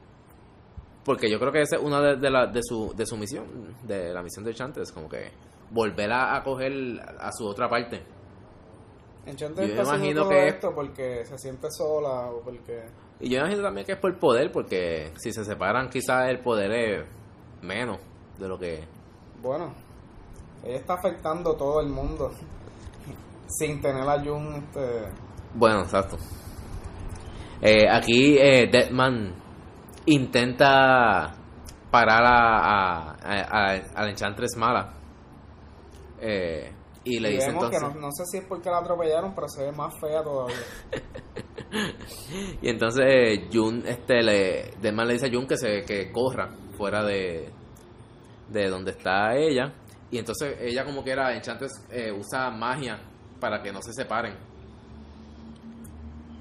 [1.04, 3.46] porque yo creo que esa es una de, de, la- de su, de su misión,
[3.84, 5.32] de la misión de Enchantress, como que
[5.72, 6.74] volver a, a coger
[7.20, 8.02] a su otra parte.
[9.26, 12.84] Enchantress Yo está imagino todo que- esto porque se siente sola o porque...
[13.20, 16.72] Y yo imagino también que es por poder, porque si se separan quizás el poder
[16.72, 17.06] es
[17.62, 18.00] menos
[18.40, 18.84] de lo que...
[19.42, 19.74] Bueno,
[20.64, 22.32] ella está afectando todo el mundo
[23.48, 25.04] sin tener a Jun este,
[25.54, 26.18] Bueno, exacto.
[27.62, 29.36] Eh, aquí eh, Deadman
[30.06, 31.34] intenta
[31.90, 33.42] parar a, a, a,
[33.74, 34.94] a- a la Enchantress mala.
[36.20, 36.72] Eh,
[37.04, 37.90] y le y dice vemos entonces...
[37.90, 40.56] que no, no sé si es porque la atropellaron, pero se ve más fea todavía.
[42.62, 46.50] Y entonces eh, Jun, este, le, Deadman le dice a Jun que se que corra
[46.78, 47.50] fuera de,
[48.50, 49.74] de donde está ella.
[50.12, 53.00] Y entonces ella como que era Enchantress eh, usa magia
[53.40, 54.36] para que no se separen.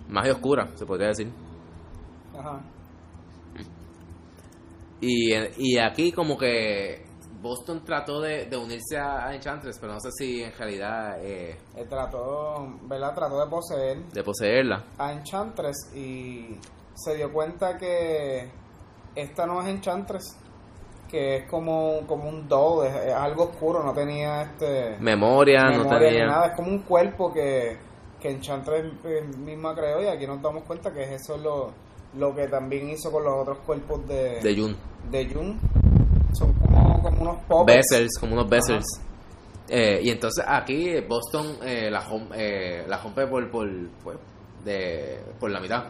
[0.09, 1.31] Magia oscura, se podría decir.
[2.37, 2.61] Ajá.
[5.01, 7.05] Y, y aquí como que
[7.41, 11.89] Boston trató de, de unirse a, Enchantress, pero no sé si en realidad eh, Él
[11.89, 13.15] trató, ¿verdad?
[13.15, 14.85] Trató de poseer de poseerla.
[14.99, 16.59] a Enchantress y
[16.95, 18.51] se dio cuenta que
[19.15, 20.37] esta no es Enchantress,
[21.09, 25.85] que es como, como un doll, es, es algo oscuro, no tenía este Memoria, no
[25.85, 26.27] ni tenía...
[26.27, 27.79] nada, es como un cuerpo que,
[28.21, 31.73] que Enchantress eh, misma creó y aquí nos damos cuenta que eso es lo,
[32.19, 34.90] lo que también hizo con los otros cuerpos de, De Jun.
[35.11, 35.59] De Jun.
[36.33, 37.67] Son como, como unos.
[37.67, 38.85] Vessels, como unos vessels.
[39.69, 43.69] Eh, y entonces aquí Boston eh, la, hom- eh, la rompe por, por,
[44.03, 44.19] pues,
[44.65, 45.85] de, por la mitad.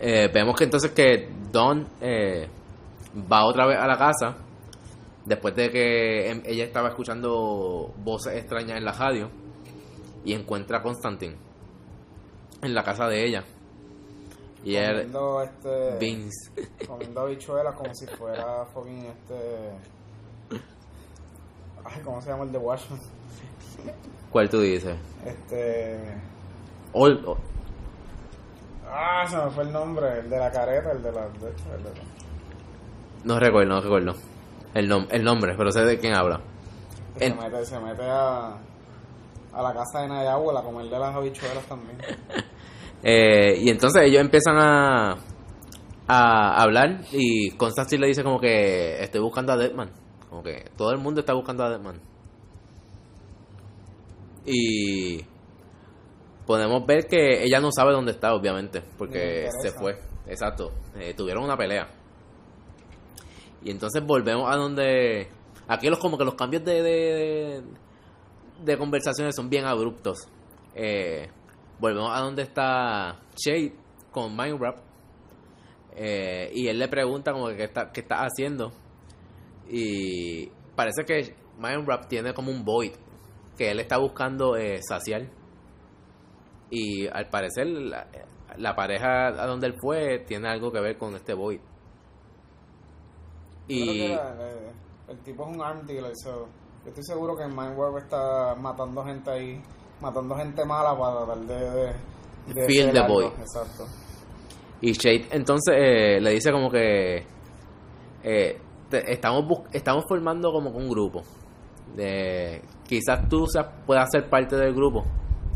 [0.00, 2.46] Eh, vemos que entonces que Don eh,
[3.30, 4.36] va otra vez a la casa
[5.24, 9.28] después de que em- ella estaba escuchando voces extrañas en la radio
[10.24, 11.36] y encuentra a Constantine
[12.62, 13.44] en la casa de ella.
[14.64, 16.50] Y él, comiendo este Vince,
[16.86, 19.70] comiendo habichuelas como si fuera fucking este
[21.84, 23.00] ay cómo se llama el de Watchmen
[24.30, 24.96] ¿cuál tú dices?
[25.24, 25.98] este
[26.92, 27.38] Ol- o-
[28.90, 31.74] ah se me fue el nombre el de la careta el de la de hecho,
[31.76, 32.04] el de la-
[33.24, 34.14] no recuerdo, no recuerdo
[34.74, 36.40] el, nom- el nombre, pero sé de quién habla.
[37.18, 38.56] que se mete se mete a
[39.52, 41.96] a la casa de Nayagua a comer de las habichuelas también
[43.02, 45.16] Eh, y entonces ellos empiezan a,
[46.06, 49.90] a hablar y Constantine le dice como que estoy buscando a Deadman.
[50.28, 52.00] Como que todo el mundo está buscando a Deadman.
[54.44, 55.24] Y
[56.46, 59.98] podemos ver que ella no sabe dónde está, obviamente, porque se fue.
[60.26, 60.72] Exacto.
[60.98, 61.88] Eh, tuvieron una pelea.
[63.62, 65.28] Y entonces volvemos a donde...
[65.66, 67.62] Aquí los como que los cambios de, de,
[68.64, 70.26] de conversaciones son bien abruptos.
[70.74, 71.28] Eh,
[71.78, 73.74] volvemos a donde está Shade
[74.10, 74.78] con Minecraft.
[75.96, 78.72] Eh, y él le pregunta como que qué está, qué está haciendo.
[79.68, 82.92] Y parece que Minecraft tiene como un void
[83.56, 85.26] que él está buscando eh, saciar.
[86.70, 88.06] Y al parecer la,
[88.56, 91.60] la pareja a donde él fue tiene algo que ver con este void.
[93.66, 94.12] Y
[95.08, 96.48] el tipo es un arm dealer so,
[96.84, 99.62] yo estoy seguro que Mindwarp está matando gente ahí
[100.00, 101.92] matando gente mala para tratar de, de,
[102.54, 103.14] de Feel hacer the algo.
[103.14, 103.32] void.
[103.40, 103.84] exacto
[104.80, 107.24] Y Shade entonces eh, le dice como que
[108.22, 111.22] eh, te- estamos estamos formando como un grupo.
[111.96, 115.04] De, quizás tú seas, puedas ser parte del grupo.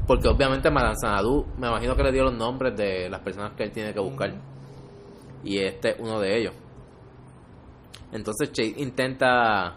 [0.06, 3.62] Porque obviamente Madame Sanadu, me imagino que le dio los nombres de las personas que
[3.64, 4.32] él tiene que buscar.
[5.44, 6.54] Y este es uno de ellos.
[8.12, 9.76] Entonces Shade intenta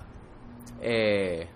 [0.82, 1.48] eh,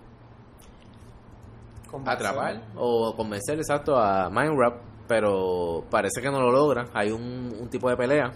[1.90, 2.26] Convencer.
[2.26, 2.62] atrapar.
[2.76, 4.76] o convencer exacto a Minecraft,
[5.08, 6.86] pero parece que no lo logra.
[6.94, 8.30] Hay un, un tipo de pelea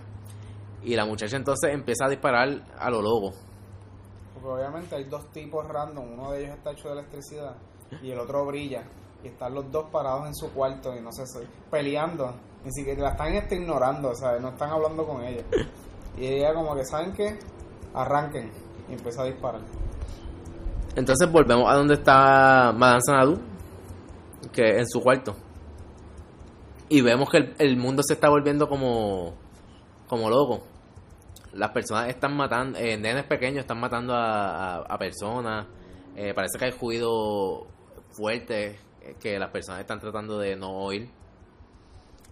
[0.83, 3.33] y la muchacha entonces empieza a disparar a lo loco.
[4.35, 6.13] porque obviamente hay dos tipos random.
[6.13, 7.55] Uno de ellos está hecho de electricidad
[8.03, 8.83] y el otro brilla.
[9.23, 12.35] Y están los dos parados en su cuarto y no sé si- peleando.
[12.65, 15.43] Ni siquiera la están este, ignorando o sea no están hablando con ella.
[16.19, 17.39] Y ella como que saben que
[17.95, 18.51] arranquen.
[18.89, 19.61] Y empieza a disparar
[20.97, 23.41] Entonces volvemos a donde está Madame Sanadu,
[24.53, 25.37] que en su cuarto.
[26.89, 29.35] Y vemos que el, mundo se está volviendo como,
[30.07, 30.65] como loco.
[31.53, 35.67] Las personas están matando, eh, nenes pequeños están matando a personas.
[36.17, 37.67] Eh, parece que hay ruido
[38.11, 41.09] fuerte eh, que las personas están tratando de no oír.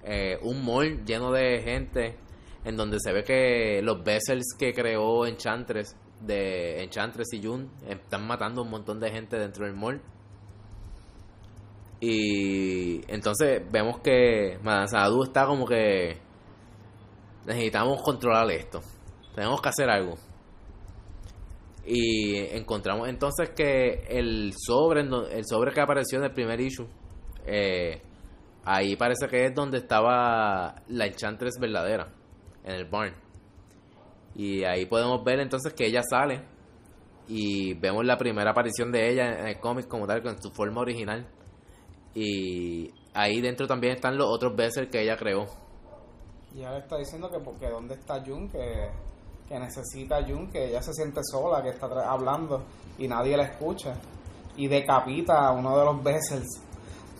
[0.04, 2.16] Eh, un mall lleno de gente
[2.64, 5.96] en donde se ve que los vessels que creó Enchantress
[6.26, 10.00] de Enchantress y Jun están matando un montón de gente dentro del mall.
[12.00, 14.86] Y entonces vemos que Madame
[15.22, 16.18] está como que
[17.46, 18.82] necesitamos controlar esto.
[19.34, 20.16] Tenemos que hacer algo.
[21.84, 26.86] Y encontramos entonces que el sobre, el sobre que apareció en el primer issue,
[27.46, 28.00] eh,
[28.64, 32.08] ahí parece que es donde estaba la Enchantress verdadera,
[32.64, 33.21] en el barn.
[34.34, 36.42] Y ahí podemos ver entonces que ella sale
[37.28, 40.80] y vemos la primera aparición de ella en el cómic como tal, con su forma
[40.80, 41.26] original.
[42.14, 45.46] Y ahí dentro también están los otros Bessel que ella creó.
[46.54, 48.90] Y le está diciendo que porque dónde está Jun, que,
[49.48, 52.64] que necesita Jun, que ella se siente sola, que está hablando
[52.98, 53.94] y nadie la escucha.
[54.56, 56.62] Y decapita a uno de los Bessels,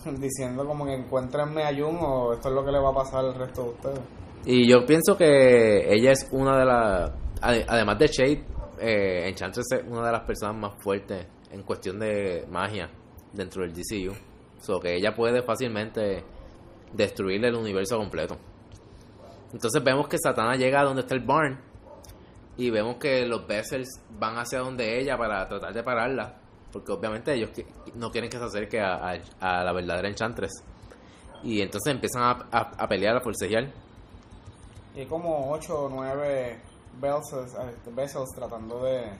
[0.19, 3.25] diciendo como que encuéntrenme a Jun o esto es lo que le va a pasar
[3.25, 4.22] al resto de ustedes.
[4.45, 7.11] Y yo pienso que ella es una de las.
[7.41, 8.43] ade- Además de Shade,
[8.79, 12.89] eh, Enchantress es una de las personas más fuertes en cuestión de magia
[13.31, 14.13] dentro del DCU.
[14.59, 16.23] So que ella puede fácilmente
[16.93, 18.37] destruir el universo completo.
[19.53, 21.59] Entonces vemos que Satana llega a donde está el barn.
[22.57, 23.89] Y vemos que los Bessels
[24.19, 26.35] van hacia donde ella para tratar de pararla.
[26.71, 27.49] Porque obviamente ellos
[27.95, 30.51] no quieren que se acerque a la verdadera Enchantress.
[31.43, 33.69] Y entonces empiezan a, a- a pelear, a forcejear.
[34.95, 36.61] Y hay como 8 o 9
[36.99, 39.11] Vessels, eh, Vessels tratando de,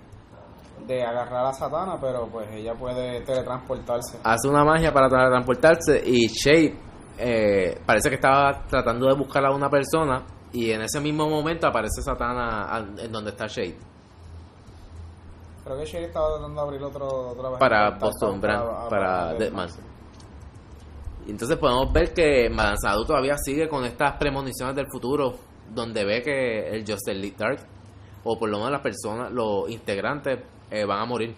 [0.86, 4.20] de agarrar a Satana, pero pues ella puede teletransportarse.
[4.24, 6.76] hace una magia para transportarse y Shade
[7.18, 11.68] eh, parece que estaba tratando de buscar a una persona Y en ese mismo momento
[11.68, 13.76] aparece Satana en donde está Shade.
[15.64, 17.60] Creo que Sherry estaba tratando de abrir otro, otra vez.
[17.60, 19.70] Para Boston Brand, para- para Deadman.
[21.28, 25.34] Entonces podemos ver que Madanzadu todavía sigue con estas premoniciones del futuro,
[25.74, 27.60] donde ve que el Justice League Dark,
[28.24, 30.40] o por lo menos las personas, los integrantes,
[30.72, 31.36] eh, van a morir.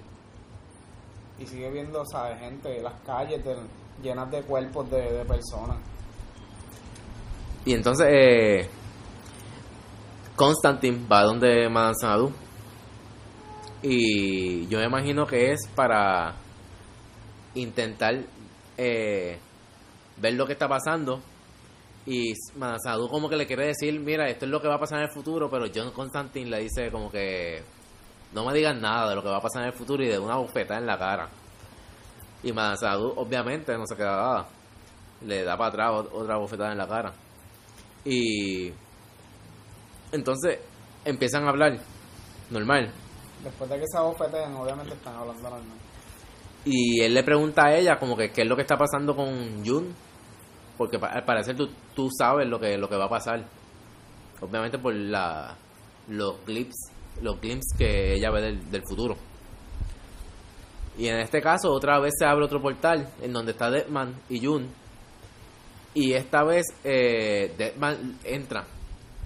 [1.39, 2.39] Y sigue viendo, ¿sabes?
[2.39, 3.55] Gente, las calles de-
[4.01, 5.77] llenas de cuerpos de, de personas.
[7.65, 8.69] Y entonces eh,
[10.35, 12.31] Constantine va donde Madame Xanadu.
[13.81, 16.33] Y yo me imagino que es para
[17.53, 18.15] intentar
[18.77, 19.37] eh,
[20.17, 21.21] ver lo que está pasando.
[22.07, 24.99] Y Xanadu como que le quiere decir, mira, esto es lo que va a pasar
[24.99, 27.63] en el futuro, pero John Constantine le dice como que
[28.33, 30.19] no me digan nada de lo que va a pasar en el futuro y de
[30.19, 31.29] una bufeta en la cara.
[32.43, 34.47] Y Xanadu obviamente no se queda nada.
[35.25, 37.13] Le da para atrás ot- otra bofetada en la cara.
[38.03, 38.71] Y
[40.11, 40.59] entonces
[41.03, 41.79] empiezan a hablar
[42.51, 42.91] normal.
[43.43, 45.77] Después de que se abofetean, obviamente están hablando normal.
[46.65, 49.65] Y él le pregunta a ella como que qué es lo que está pasando con
[49.65, 49.93] Jun.
[50.77, 53.43] Porque pa- al parecer tú, tú sabes lo que, lo que va a pasar.
[54.41, 55.55] Obviamente por la,
[56.09, 56.75] los clips,
[57.21, 59.15] los glimpses que ella ve del, del futuro.
[60.97, 64.45] Y en este caso otra vez se abre otro portal en donde está Deadman y
[64.45, 64.67] Jun.
[65.93, 68.65] Y esta vez eh, Deadman entra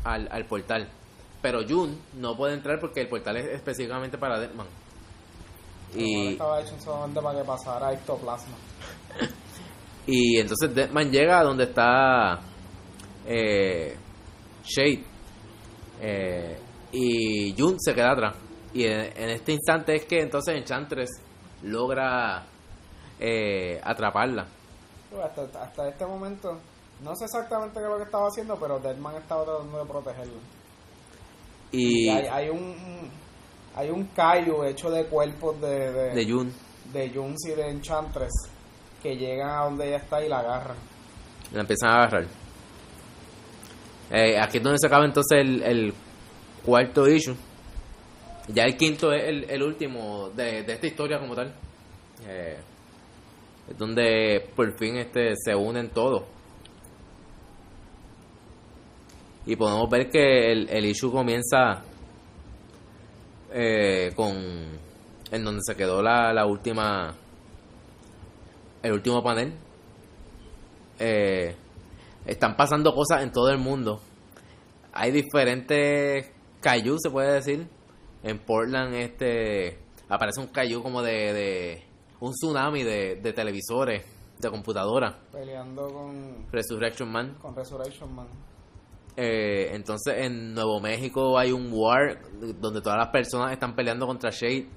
[0.03, 0.87] al, al portal.
[1.41, 4.67] Pero Jun no puede entrar porque el portal es específicamente para Deadman.
[5.95, 6.27] Y...
[6.27, 8.55] Y, estaba hecho solamente para que pasara ectoplasma.
[10.11, 12.39] Y entonces Deadman llega a donde está
[13.27, 13.95] eh,
[14.63, 15.03] Shade.
[16.01, 16.57] Eh,
[16.91, 18.35] y Jun se queda atrás.
[18.73, 21.09] Y en, en este instante es que entonces Enchantress
[21.61, 22.43] logra
[23.19, 24.47] eh, atraparla.
[25.23, 26.57] Hasta, hasta este momento,
[27.03, 30.37] no sé exactamente qué es lo que estaba haciendo, pero Deadman estaba tratando de protegerlo.
[31.71, 33.11] Y Y hay, hay un
[33.75, 36.51] hay un callo hecho de cuerpos de, de, de Jun
[36.91, 38.49] de Juns y de Enchantress
[39.01, 40.77] que llegan a donde ella está y la agarran.
[41.53, 42.25] la empiezan a agarrar.
[44.11, 45.93] Eh, aquí es donde se acaba entonces el, el
[46.65, 47.35] cuarto issue.
[48.47, 51.53] Ya el quinto es el, el último de, de esta historia como tal.
[52.27, 52.57] Eh,
[53.69, 56.23] es donde por fin este se unen todos.
[59.45, 61.81] Y podemos ver que el, el issue comienza
[63.51, 64.35] eh, con
[65.31, 67.13] en donde se quedó la, la última
[68.83, 69.53] el último panel
[70.99, 71.55] eh,
[72.25, 74.01] están pasando cosas en todo el mundo
[74.93, 77.67] hay diferentes Kaiju se puede decir
[78.23, 81.83] en Portland este aparece un Kaiju como de, de
[82.19, 84.05] un tsunami de, de televisores
[84.37, 88.27] de computadoras Peleando con, Resurrection Man con Resurrection Man.
[89.21, 92.19] Eh, entonces en Nuevo México hay un war
[92.57, 94.69] donde todas las personas están peleando contra Shade.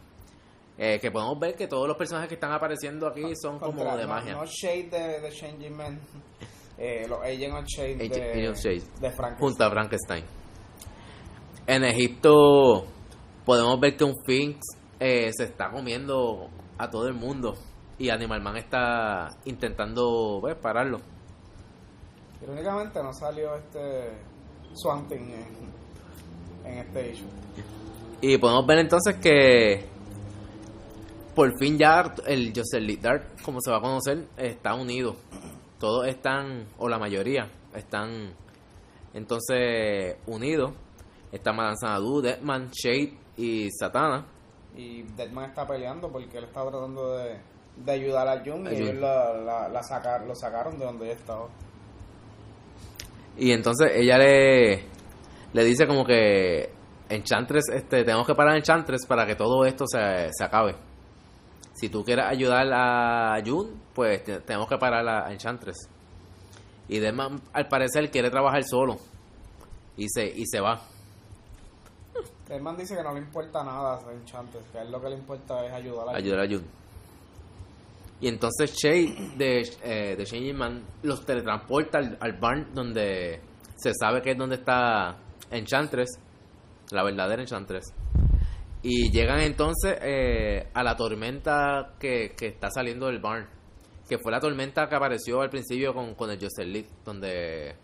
[0.78, 4.06] Eh, que podemos ver que todos los personajes que están apareciendo aquí son como de
[4.06, 4.32] magia.
[4.34, 6.00] No, Shade de, de Changing Man.
[6.78, 8.82] Eh, los Agent of Shade Agent- de, Agent of Shade.
[8.98, 9.36] de Frankenstein.
[9.38, 10.24] junto a Frankenstein.
[11.66, 12.86] En Egipto
[13.44, 14.58] podemos ver que un Sphinx
[14.98, 16.48] eh, se está comiendo
[16.78, 17.54] a todo el mundo
[17.98, 20.98] y Animal Man está intentando pues, pararlo.
[22.42, 24.10] Irónicamente no salió este
[24.74, 27.26] Swamp Thing en, en este issue.
[28.22, 29.84] Y podemos ver entonces que
[31.34, 35.16] por fin ya el Joseph Lee Dark, como se va a conocer, está unido.
[35.78, 38.34] Todos están, o la mayoría, están
[39.14, 40.72] entonces unidos.
[41.32, 44.26] Está Madame Xanadu, Deadman, Shade y Satana.
[44.76, 47.38] Y Deadman está peleando porque él está tratando de,
[47.76, 51.06] de ayudar a Jun A y ellos la, la, la sacar, lo sacaron de donde
[51.06, 51.48] ella estaba.
[53.38, 54.84] Y entonces ella le,
[55.52, 56.70] le dice como que
[57.08, 60.74] Enchantress, este, tenemos que parar Enchantress para que todo esto se, se acabe.
[61.82, 65.88] Si tú quieres ayudar a Jun, pues te- tenemos que parar a Enchantress.
[66.88, 68.98] Y Deadman, al parecer, quiere trabajar solo.
[69.96, 70.80] Y se, y se va.
[72.48, 75.16] Deadman dice que no le importa nada a Enchantress, que a él lo que le
[75.16, 76.16] importa es ayudar a Jun.
[76.16, 76.64] ayudar a Jun.
[78.20, 83.40] Y entonces Shay de, eh, de Changing Man los teletransporta al, al barn donde
[83.74, 85.16] se sabe que es donde está
[85.50, 86.10] Enchantress,
[86.92, 87.92] la verdadera Enchantress.
[88.82, 93.46] Y llegan entonces eh, a la tormenta que, que está saliendo del barn,
[94.08, 97.74] que fue la tormenta que apareció al principio con, con el Justice League, donde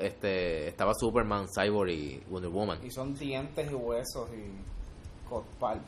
[0.00, 2.78] este, estaba Superman, Cyborg y Wonder Woman.
[2.84, 5.78] Y son dientes y huesos y par-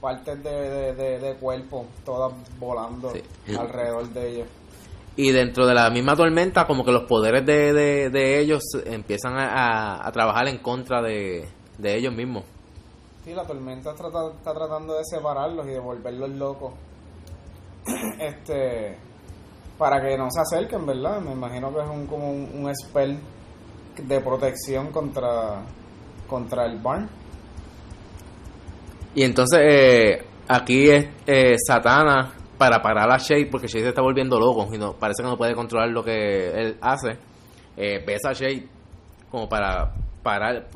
[0.00, 3.54] partes de, de, de- de cuerpo, todas volando Sí.
[3.56, 4.48] alrededor de ellos.
[5.16, 9.36] Y dentro de la misma tormenta, como que los poderes de, de, de ellos empiezan
[9.36, 9.48] a,
[9.96, 11.46] a- a trabajar en contra de,
[11.76, 12.44] de ellos mismos.
[13.28, 16.72] Sí, la tormenta está tratando de separarlos y de volverlos locos.
[18.18, 18.96] este.
[19.76, 21.20] Para que no se acerquen, ¿verdad?
[21.20, 23.18] Me imagino que es un, como un, spell
[24.02, 25.60] de protección contra,
[26.26, 27.06] contra el Barn.
[29.14, 34.00] Y entonces eh, aquí es eh, Satana para parar a Shade, porque Shade se está
[34.00, 37.18] volviendo loco y no, parece que no puede controlar lo que él hace.
[37.76, 38.66] Eh, a Shade
[39.30, 40.66] como para parar,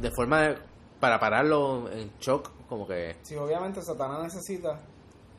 [0.00, 0.71] de forma de,
[1.02, 3.16] para pararlo en shock, como que...
[3.22, 4.78] Sí, obviamente Satanás necesita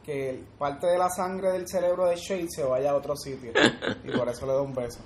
[0.04, 3.54] que parte de la sangre del cerebro de Shade se vaya a otro sitio.
[4.04, 5.00] y por eso le da un beso.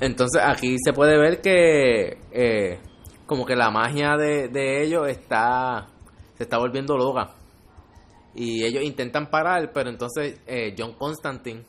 [0.00, 2.78] Entonces aquí se puede ver que eh,
[3.26, 5.88] como que la magia de, de ellos está
[6.36, 7.34] se está volviendo loca
[8.36, 11.64] y ellos intentan parar pero entonces eh, John Constantine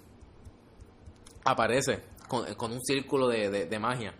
[1.45, 4.13] aparece con, con un círculo de, de- de magia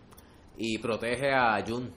[0.57, 1.91] y protege a Jun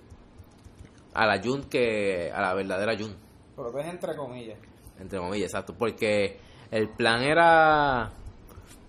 [1.16, 3.14] a la Jun que a la verdadera Jun
[3.54, 4.58] Protege entre comillas.
[4.98, 6.38] entre comillas exacto porque
[6.70, 8.10] el plan era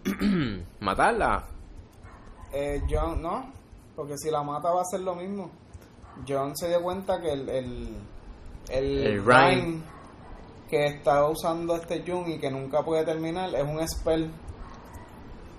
[0.80, 1.46] matarla
[2.54, 3.52] Eh, John, no,
[3.96, 5.52] porque si la mata va a ser lo mismo.
[6.28, 7.90] John se dio cuenta que el, el,
[8.70, 9.82] el, El Rhyme Rhyme.
[10.70, 14.32] que está usando este Jun y que nunca puede terminar es un spell.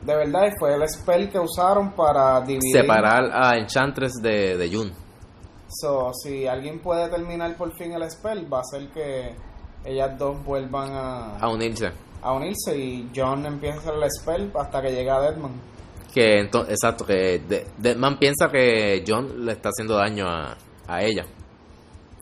[0.02, 2.72] De verdad, y fue el spell que usaron para dividir.
[2.72, 4.92] separar a Enchantress de, de Jun
[5.68, 9.34] So, si alguien puede terminar por fin el spell, va a ser que
[9.84, 11.90] ellas dos vuelvan a, a unirse
[12.20, 15.52] a unirse y John empieza el spell hasta que llega Deadman.
[16.12, 20.56] Que entonces, exacto, que De- Deadman piensa que John le está haciendo daño a,
[20.88, 21.24] a ella,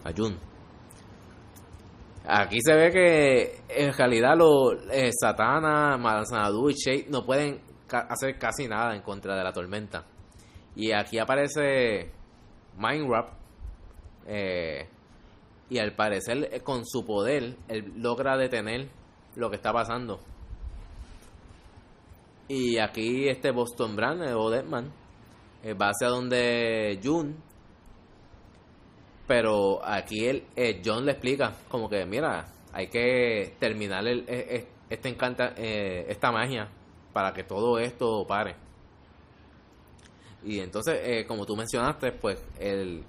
[0.04, 0.36] a Jun.
[2.28, 8.06] Aquí se ve que en realidad los eh, Satana, Mazanadu y Shade no pueden ca-
[8.10, 10.04] hacer casi nada en contra de la tormenta.
[10.74, 12.10] Y aquí aparece
[12.78, 13.30] Mindwrap
[14.26, 14.88] eh,
[15.68, 18.88] y al parecer eh, con su poder él logra detener
[19.34, 20.20] lo que está pasando.
[22.48, 24.92] Y aquí este Boston Brand eh, o Deadman
[25.80, 27.36] va hacia donde Jun.
[29.26, 30.24] Pero aquí
[30.54, 35.54] eh, John le explica como que, mira, hay que terminar el, eh, eh, este encanta,
[35.56, 36.68] eh, esta magia
[37.12, 38.54] para que todo esto pare.
[40.46, 43.04] Y entonces, eh, como tú mencionaste, pues él,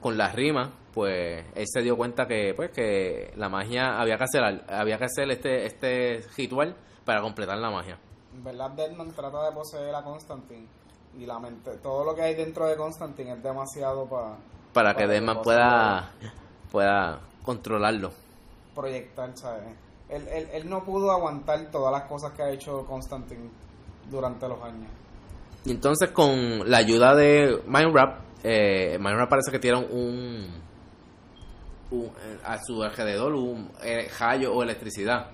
[0.00, 4.24] con las rimas, pues él se dio cuenta que, pues, que la magia había que
[4.24, 7.98] hacer, había que hacer este, este ritual para completar la magia.
[8.34, 10.68] En verdad, Deadman trata de poseer a Constantine.
[11.18, 14.36] Y la mente, todo lo que hay dentro de Constantine es demasiado para
[14.74, 16.12] para que que Deadman pueda,
[16.70, 18.12] pueda controlarlo.
[18.74, 19.74] proyectar, ¿sabes?
[20.10, 23.50] Él, él, él no pudo aguantar todas las cosas que ha hecho Constantine
[24.10, 24.90] durante los años.
[25.66, 30.46] Y entonces con la ayuda de Mindwrap, eh, Mindwrap parece que tiene un,
[31.90, 35.26] un- eh, a su alrededor un eh, rayo o electricidad,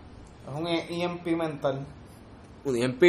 [0.48, 1.84] Es un EMP mental.
[2.64, 3.02] un EMP.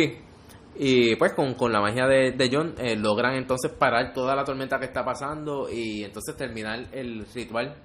[0.76, 4.43] Y pues con, con la magia de, de John eh, logran entonces parar toda la
[4.43, 7.76] tormenta que está pasando y entonces terminar el ritual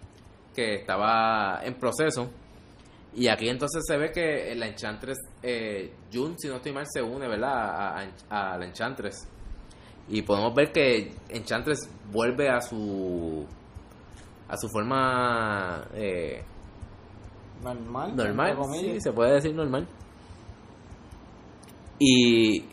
[0.54, 2.30] que estaba en proceso.
[3.14, 7.02] Y aquí entonces se ve que la Enchantress, eh, Jun, si no estoy mal, se
[7.02, 7.52] une, ¿verdad?
[7.52, 7.98] A,
[8.30, 9.26] a- a la Enchantress.
[10.08, 13.44] Y podemos ver que Enchantress vuelve a su
[14.48, 16.42] a su forma eh,
[17.62, 18.14] Normal.
[18.16, 19.86] normal, sí, se puede decir normal.
[21.98, 22.64] Y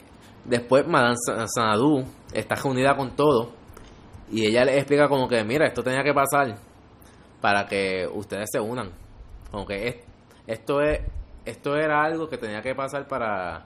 [0.45, 3.51] después Madame Sa- Sanadu está reunida con todo
[4.31, 6.55] y ella le explica como que, mira, esto tenía que pasar
[7.41, 8.91] para que ustedes se unan.
[9.51, 10.03] Como que
[10.47, 11.01] esto es
[11.45, 13.65] esto era algo que tenía que pasar para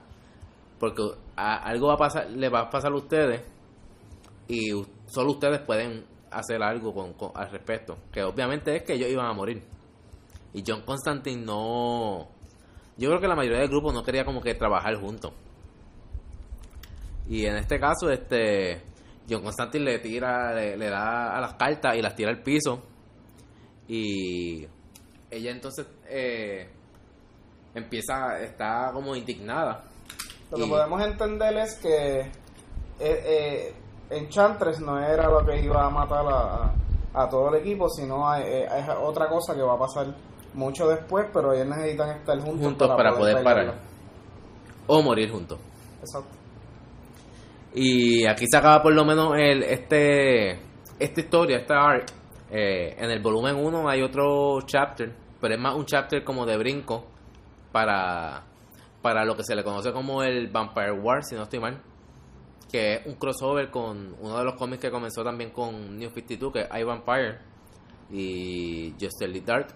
[0.78, 1.02] porque
[1.36, 3.42] algo va a pasar, le va a pasar a ustedes
[4.48, 4.70] y
[5.06, 9.32] solo ustedes pueden hacer algo con, al respecto, que obviamente es que ellos iban a
[9.32, 9.62] morir.
[10.52, 12.28] Y John Constantine no.
[12.96, 15.32] Yo creo que la mayoría del grupo no quería como que trabajar juntos.
[17.28, 18.82] Y en este caso, este.
[19.28, 22.82] John Constantine le tira, le da a las cartas y las tira al piso.
[23.86, 24.66] Y
[25.30, 26.68] ella entonces eh,
[27.74, 29.82] empieza, está como indignada.
[30.50, 32.30] Lo que podemos entender es que eh,
[33.00, 33.74] eh,
[34.10, 36.72] Enchantress no era lo que iba a matar a,
[37.14, 40.06] a todo el equipo, sino a- eh, es otra cosa que va a pasar
[40.54, 43.62] mucho después, pero ellos necesitan estar juntos, juntos para, poder, pelearla.
[43.72, 43.80] parar.
[44.88, 45.58] O morir juntos.
[46.00, 46.36] Exacto.
[47.74, 50.58] Y aquí se acaba por lo menos el, este,
[50.98, 52.10] esta historia, esta arc.
[52.50, 56.56] Eh, en el volumen 1 hay otro chapter, pero es más un chapter como de
[56.56, 57.04] brinco
[57.72, 58.44] para,
[59.02, 61.80] para lo que se le conoce como el Vampire War, si no estoy mal,
[62.70, 66.52] que es un crossover con uno de los cómics que comenzó también con New 52,
[66.52, 67.38] que es I Vampire
[68.10, 69.68] y Justice Dark,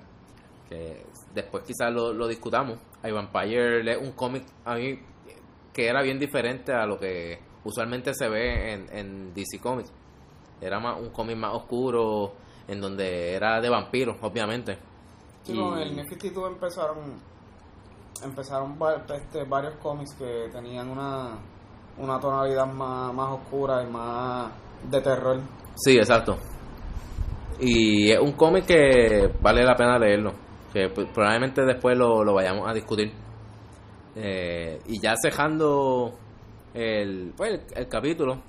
[0.68, 1.04] que
[1.34, 2.78] después quizás lo, lo discutamos.
[3.02, 4.98] I Vampire es un cómic a mí
[5.72, 9.92] que era bien diferente a lo que usualmente se ve en, en DC Comics.
[10.60, 12.32] Era más un cómic más oscuro,
[12.68, 14.78] en donde era de vampiros, obviamente.
[15.45, 16.97] Sí, con el New 52 empezaron,
[18.22, 18.78] empezaron
[19.14, 21.38] este, varios cómics que tenían una,
[21.99, 24.51] una tonalidad más, más oscura y más
[24.90, 25.40] de terror.
[25.76, 26.36] Sí, exacto.
[27.61, 30.32] Y es un cómic que vale la pena leerlo.
[30.72, 33.12] Que pues, probablemente después lo, lo vayamos a discutir.
[34.16, 36.14] Eh, y ya cejando
[36.72, 38.40] el, pues, el, el capítulo,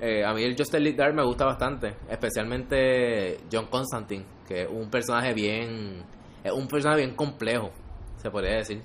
[0.00, 1.96] eh, a mí el Justice League Dark me gusta bastante.
[2.08, 6.02] Especialmente John Constantine, que es un personaje bien.
[6.42, 7.70] Es un personaje bien complejo,
[8.16, 8.82] se podría decir.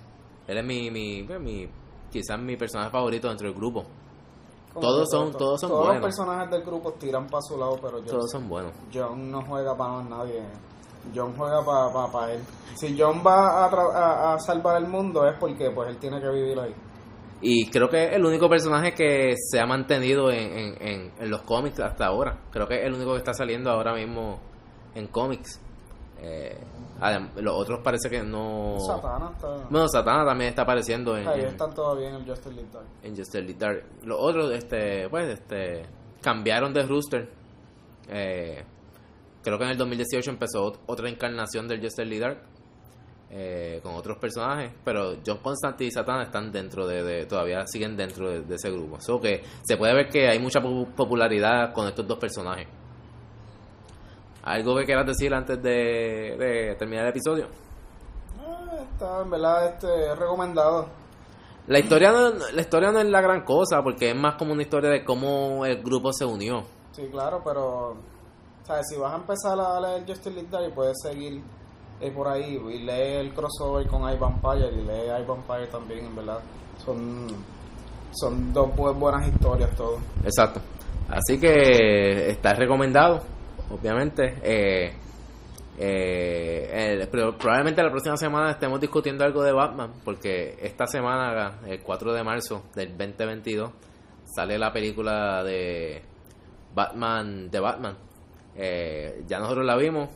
[0.48, 1.68] Él es mi, mi, pues, mi
[2.12, 3.86] quizás mi personaje favorito dentro del grupo.
[4.80, 6.02] Todos son- to- todos son Todos buenos.
[6.04, 8.72] los personajes del grupo tiran para su lado, pero yo, Todos son buenos.
[8.94, 10.42] John no juega para más nadie.
[11.16, 11.64] John juega
[12.12, 12.42] para él.
[12.76, 16.20] Si John va a, tra- a, a salvar el mundo es porque pues él tiene
[16.20, 16.74] que vivir ahí.
[17.42, 21.30] Y creo que es el único personaje que se ha mantenido en, en, en- en
[21.30, 22.40] los cómics hasta ahora.
[22.52, 24.40] Creo que es el único que está saliendo ahora mismo
[24.96, 25.60] en cómics.
[26.26, 26.58] Eh,
[27.38, 28.78] los otros parece que no...
[28.80, 29.48] Satana está...
[29.70, 32.86] Bueno, Satana también está apareciendo en, están todavía en el Justice League Dark.
[33.04, 33.84] en Justice League Dark.
[34.04, 35.86] Los otros, este, pues, este,
[36.22, 37.30] cambiaron de rooster.
[38.10, 38.64] Eh,
[39.44, 42.38] creo que en el 2018 empezó ot- otra encarnación del Justice League Dark.
[43.36, 47.98] eh, con otros personajes, pero John Constantine y Satana están dentro de, de- todavía siguen
[47.98, 48.98] dentro de, de ese grupo.
[49.02, 52.68] So que se puede ver que hay mucha po- popularidad con estos dos personajes.
[54.44, 57.48] ¿Algo que quieras decir antes de, de terminar el episodio?
[58.46, 60.88] Ah, está en verdad este, recomendado.
[61.68, 64.64] La historia, no, la historia no es la gran cosa, porque es más como una
[64.64, 66.64] historia de cómo el grupo se unió.
[66.92, 67.96] Sí, claro, pero
[68.66, 68.86] ¿sabes?
[68.90, 71.42] si vas a empezar a leer Justice League y puedes seguir
[72.02, 76.06] eh, por ahí y lee el crossover con I Vampire y lee I Vampire también,
[76.06, 76.40] en verdad.
[76.84, 77.28] Son,
[78.12, 80.02] son dos bu- buenas historias todos.
[80.26, 80.60] Exacto.
[81.10, 83.22] Así que está recomendado,
[83.74, 84.36] obviamente.
[84.44, 84.94] Eh,
[85.78, 91.82] eh, pero probablemente la próxima semana estemos discutiendo algo de Batman, porque esta semana, el
[91.82, 93.72] 4 de marzo del 2022,
[94.36, 96.02] sale la película de
[96.74, 97.98] Batman de Batman.
[98.56, 100.10] Eh, ya nosotros la vimos,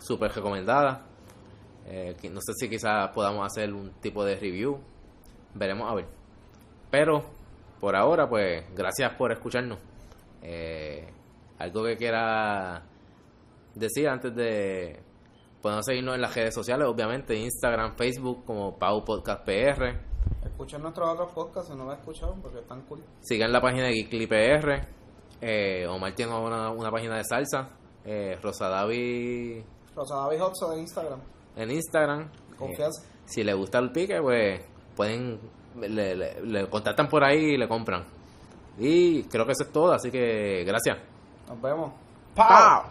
[0.00, 1.02] súper recomendada.
[1.86, 4.78] No sé si quizás podamos hacer un tipo de review.
[5.54, 6.06] Veremos a ver.
[6.90, 7.24] Pero
[7.80, 9.78] por ahora, pues, gracias por escucharnos.
[11.58, 12.82] Algo que quiera
[13.74, 15.00] decir antes de
[15.62, 19.98] podemos seguirnos en las redes sociales, obviamente, Instagram, Facebook, como Pau Podcast PR.
[20.44, 23.02] Escuchen nuestros otros podcasts si no lo han escuchado porque están cool.
[23.20, 24.86] Sigan la página de Geekly PR.
[25.40, 27.68] Eh, Omar tiene una, una página de salsa.
[28.04, 31.20] Eh, Rosadavi Rosa David Hotzo de Instagram.
[31.56, 32.30] en Instagram.
[32.56, 33.02] Confianza.
[33.02, 34.60] Eh, si le gusta el pique, pues
[34.94, 35.40] pueden
[35.80, 38.04] le, le- le contactan por ahí y le compran.
[38.78, 40.98] Y creo que eso es todo, así que gracias.
[41.48, 41.92] Nos vemos.
[42.34, 42.84] ¡Pau!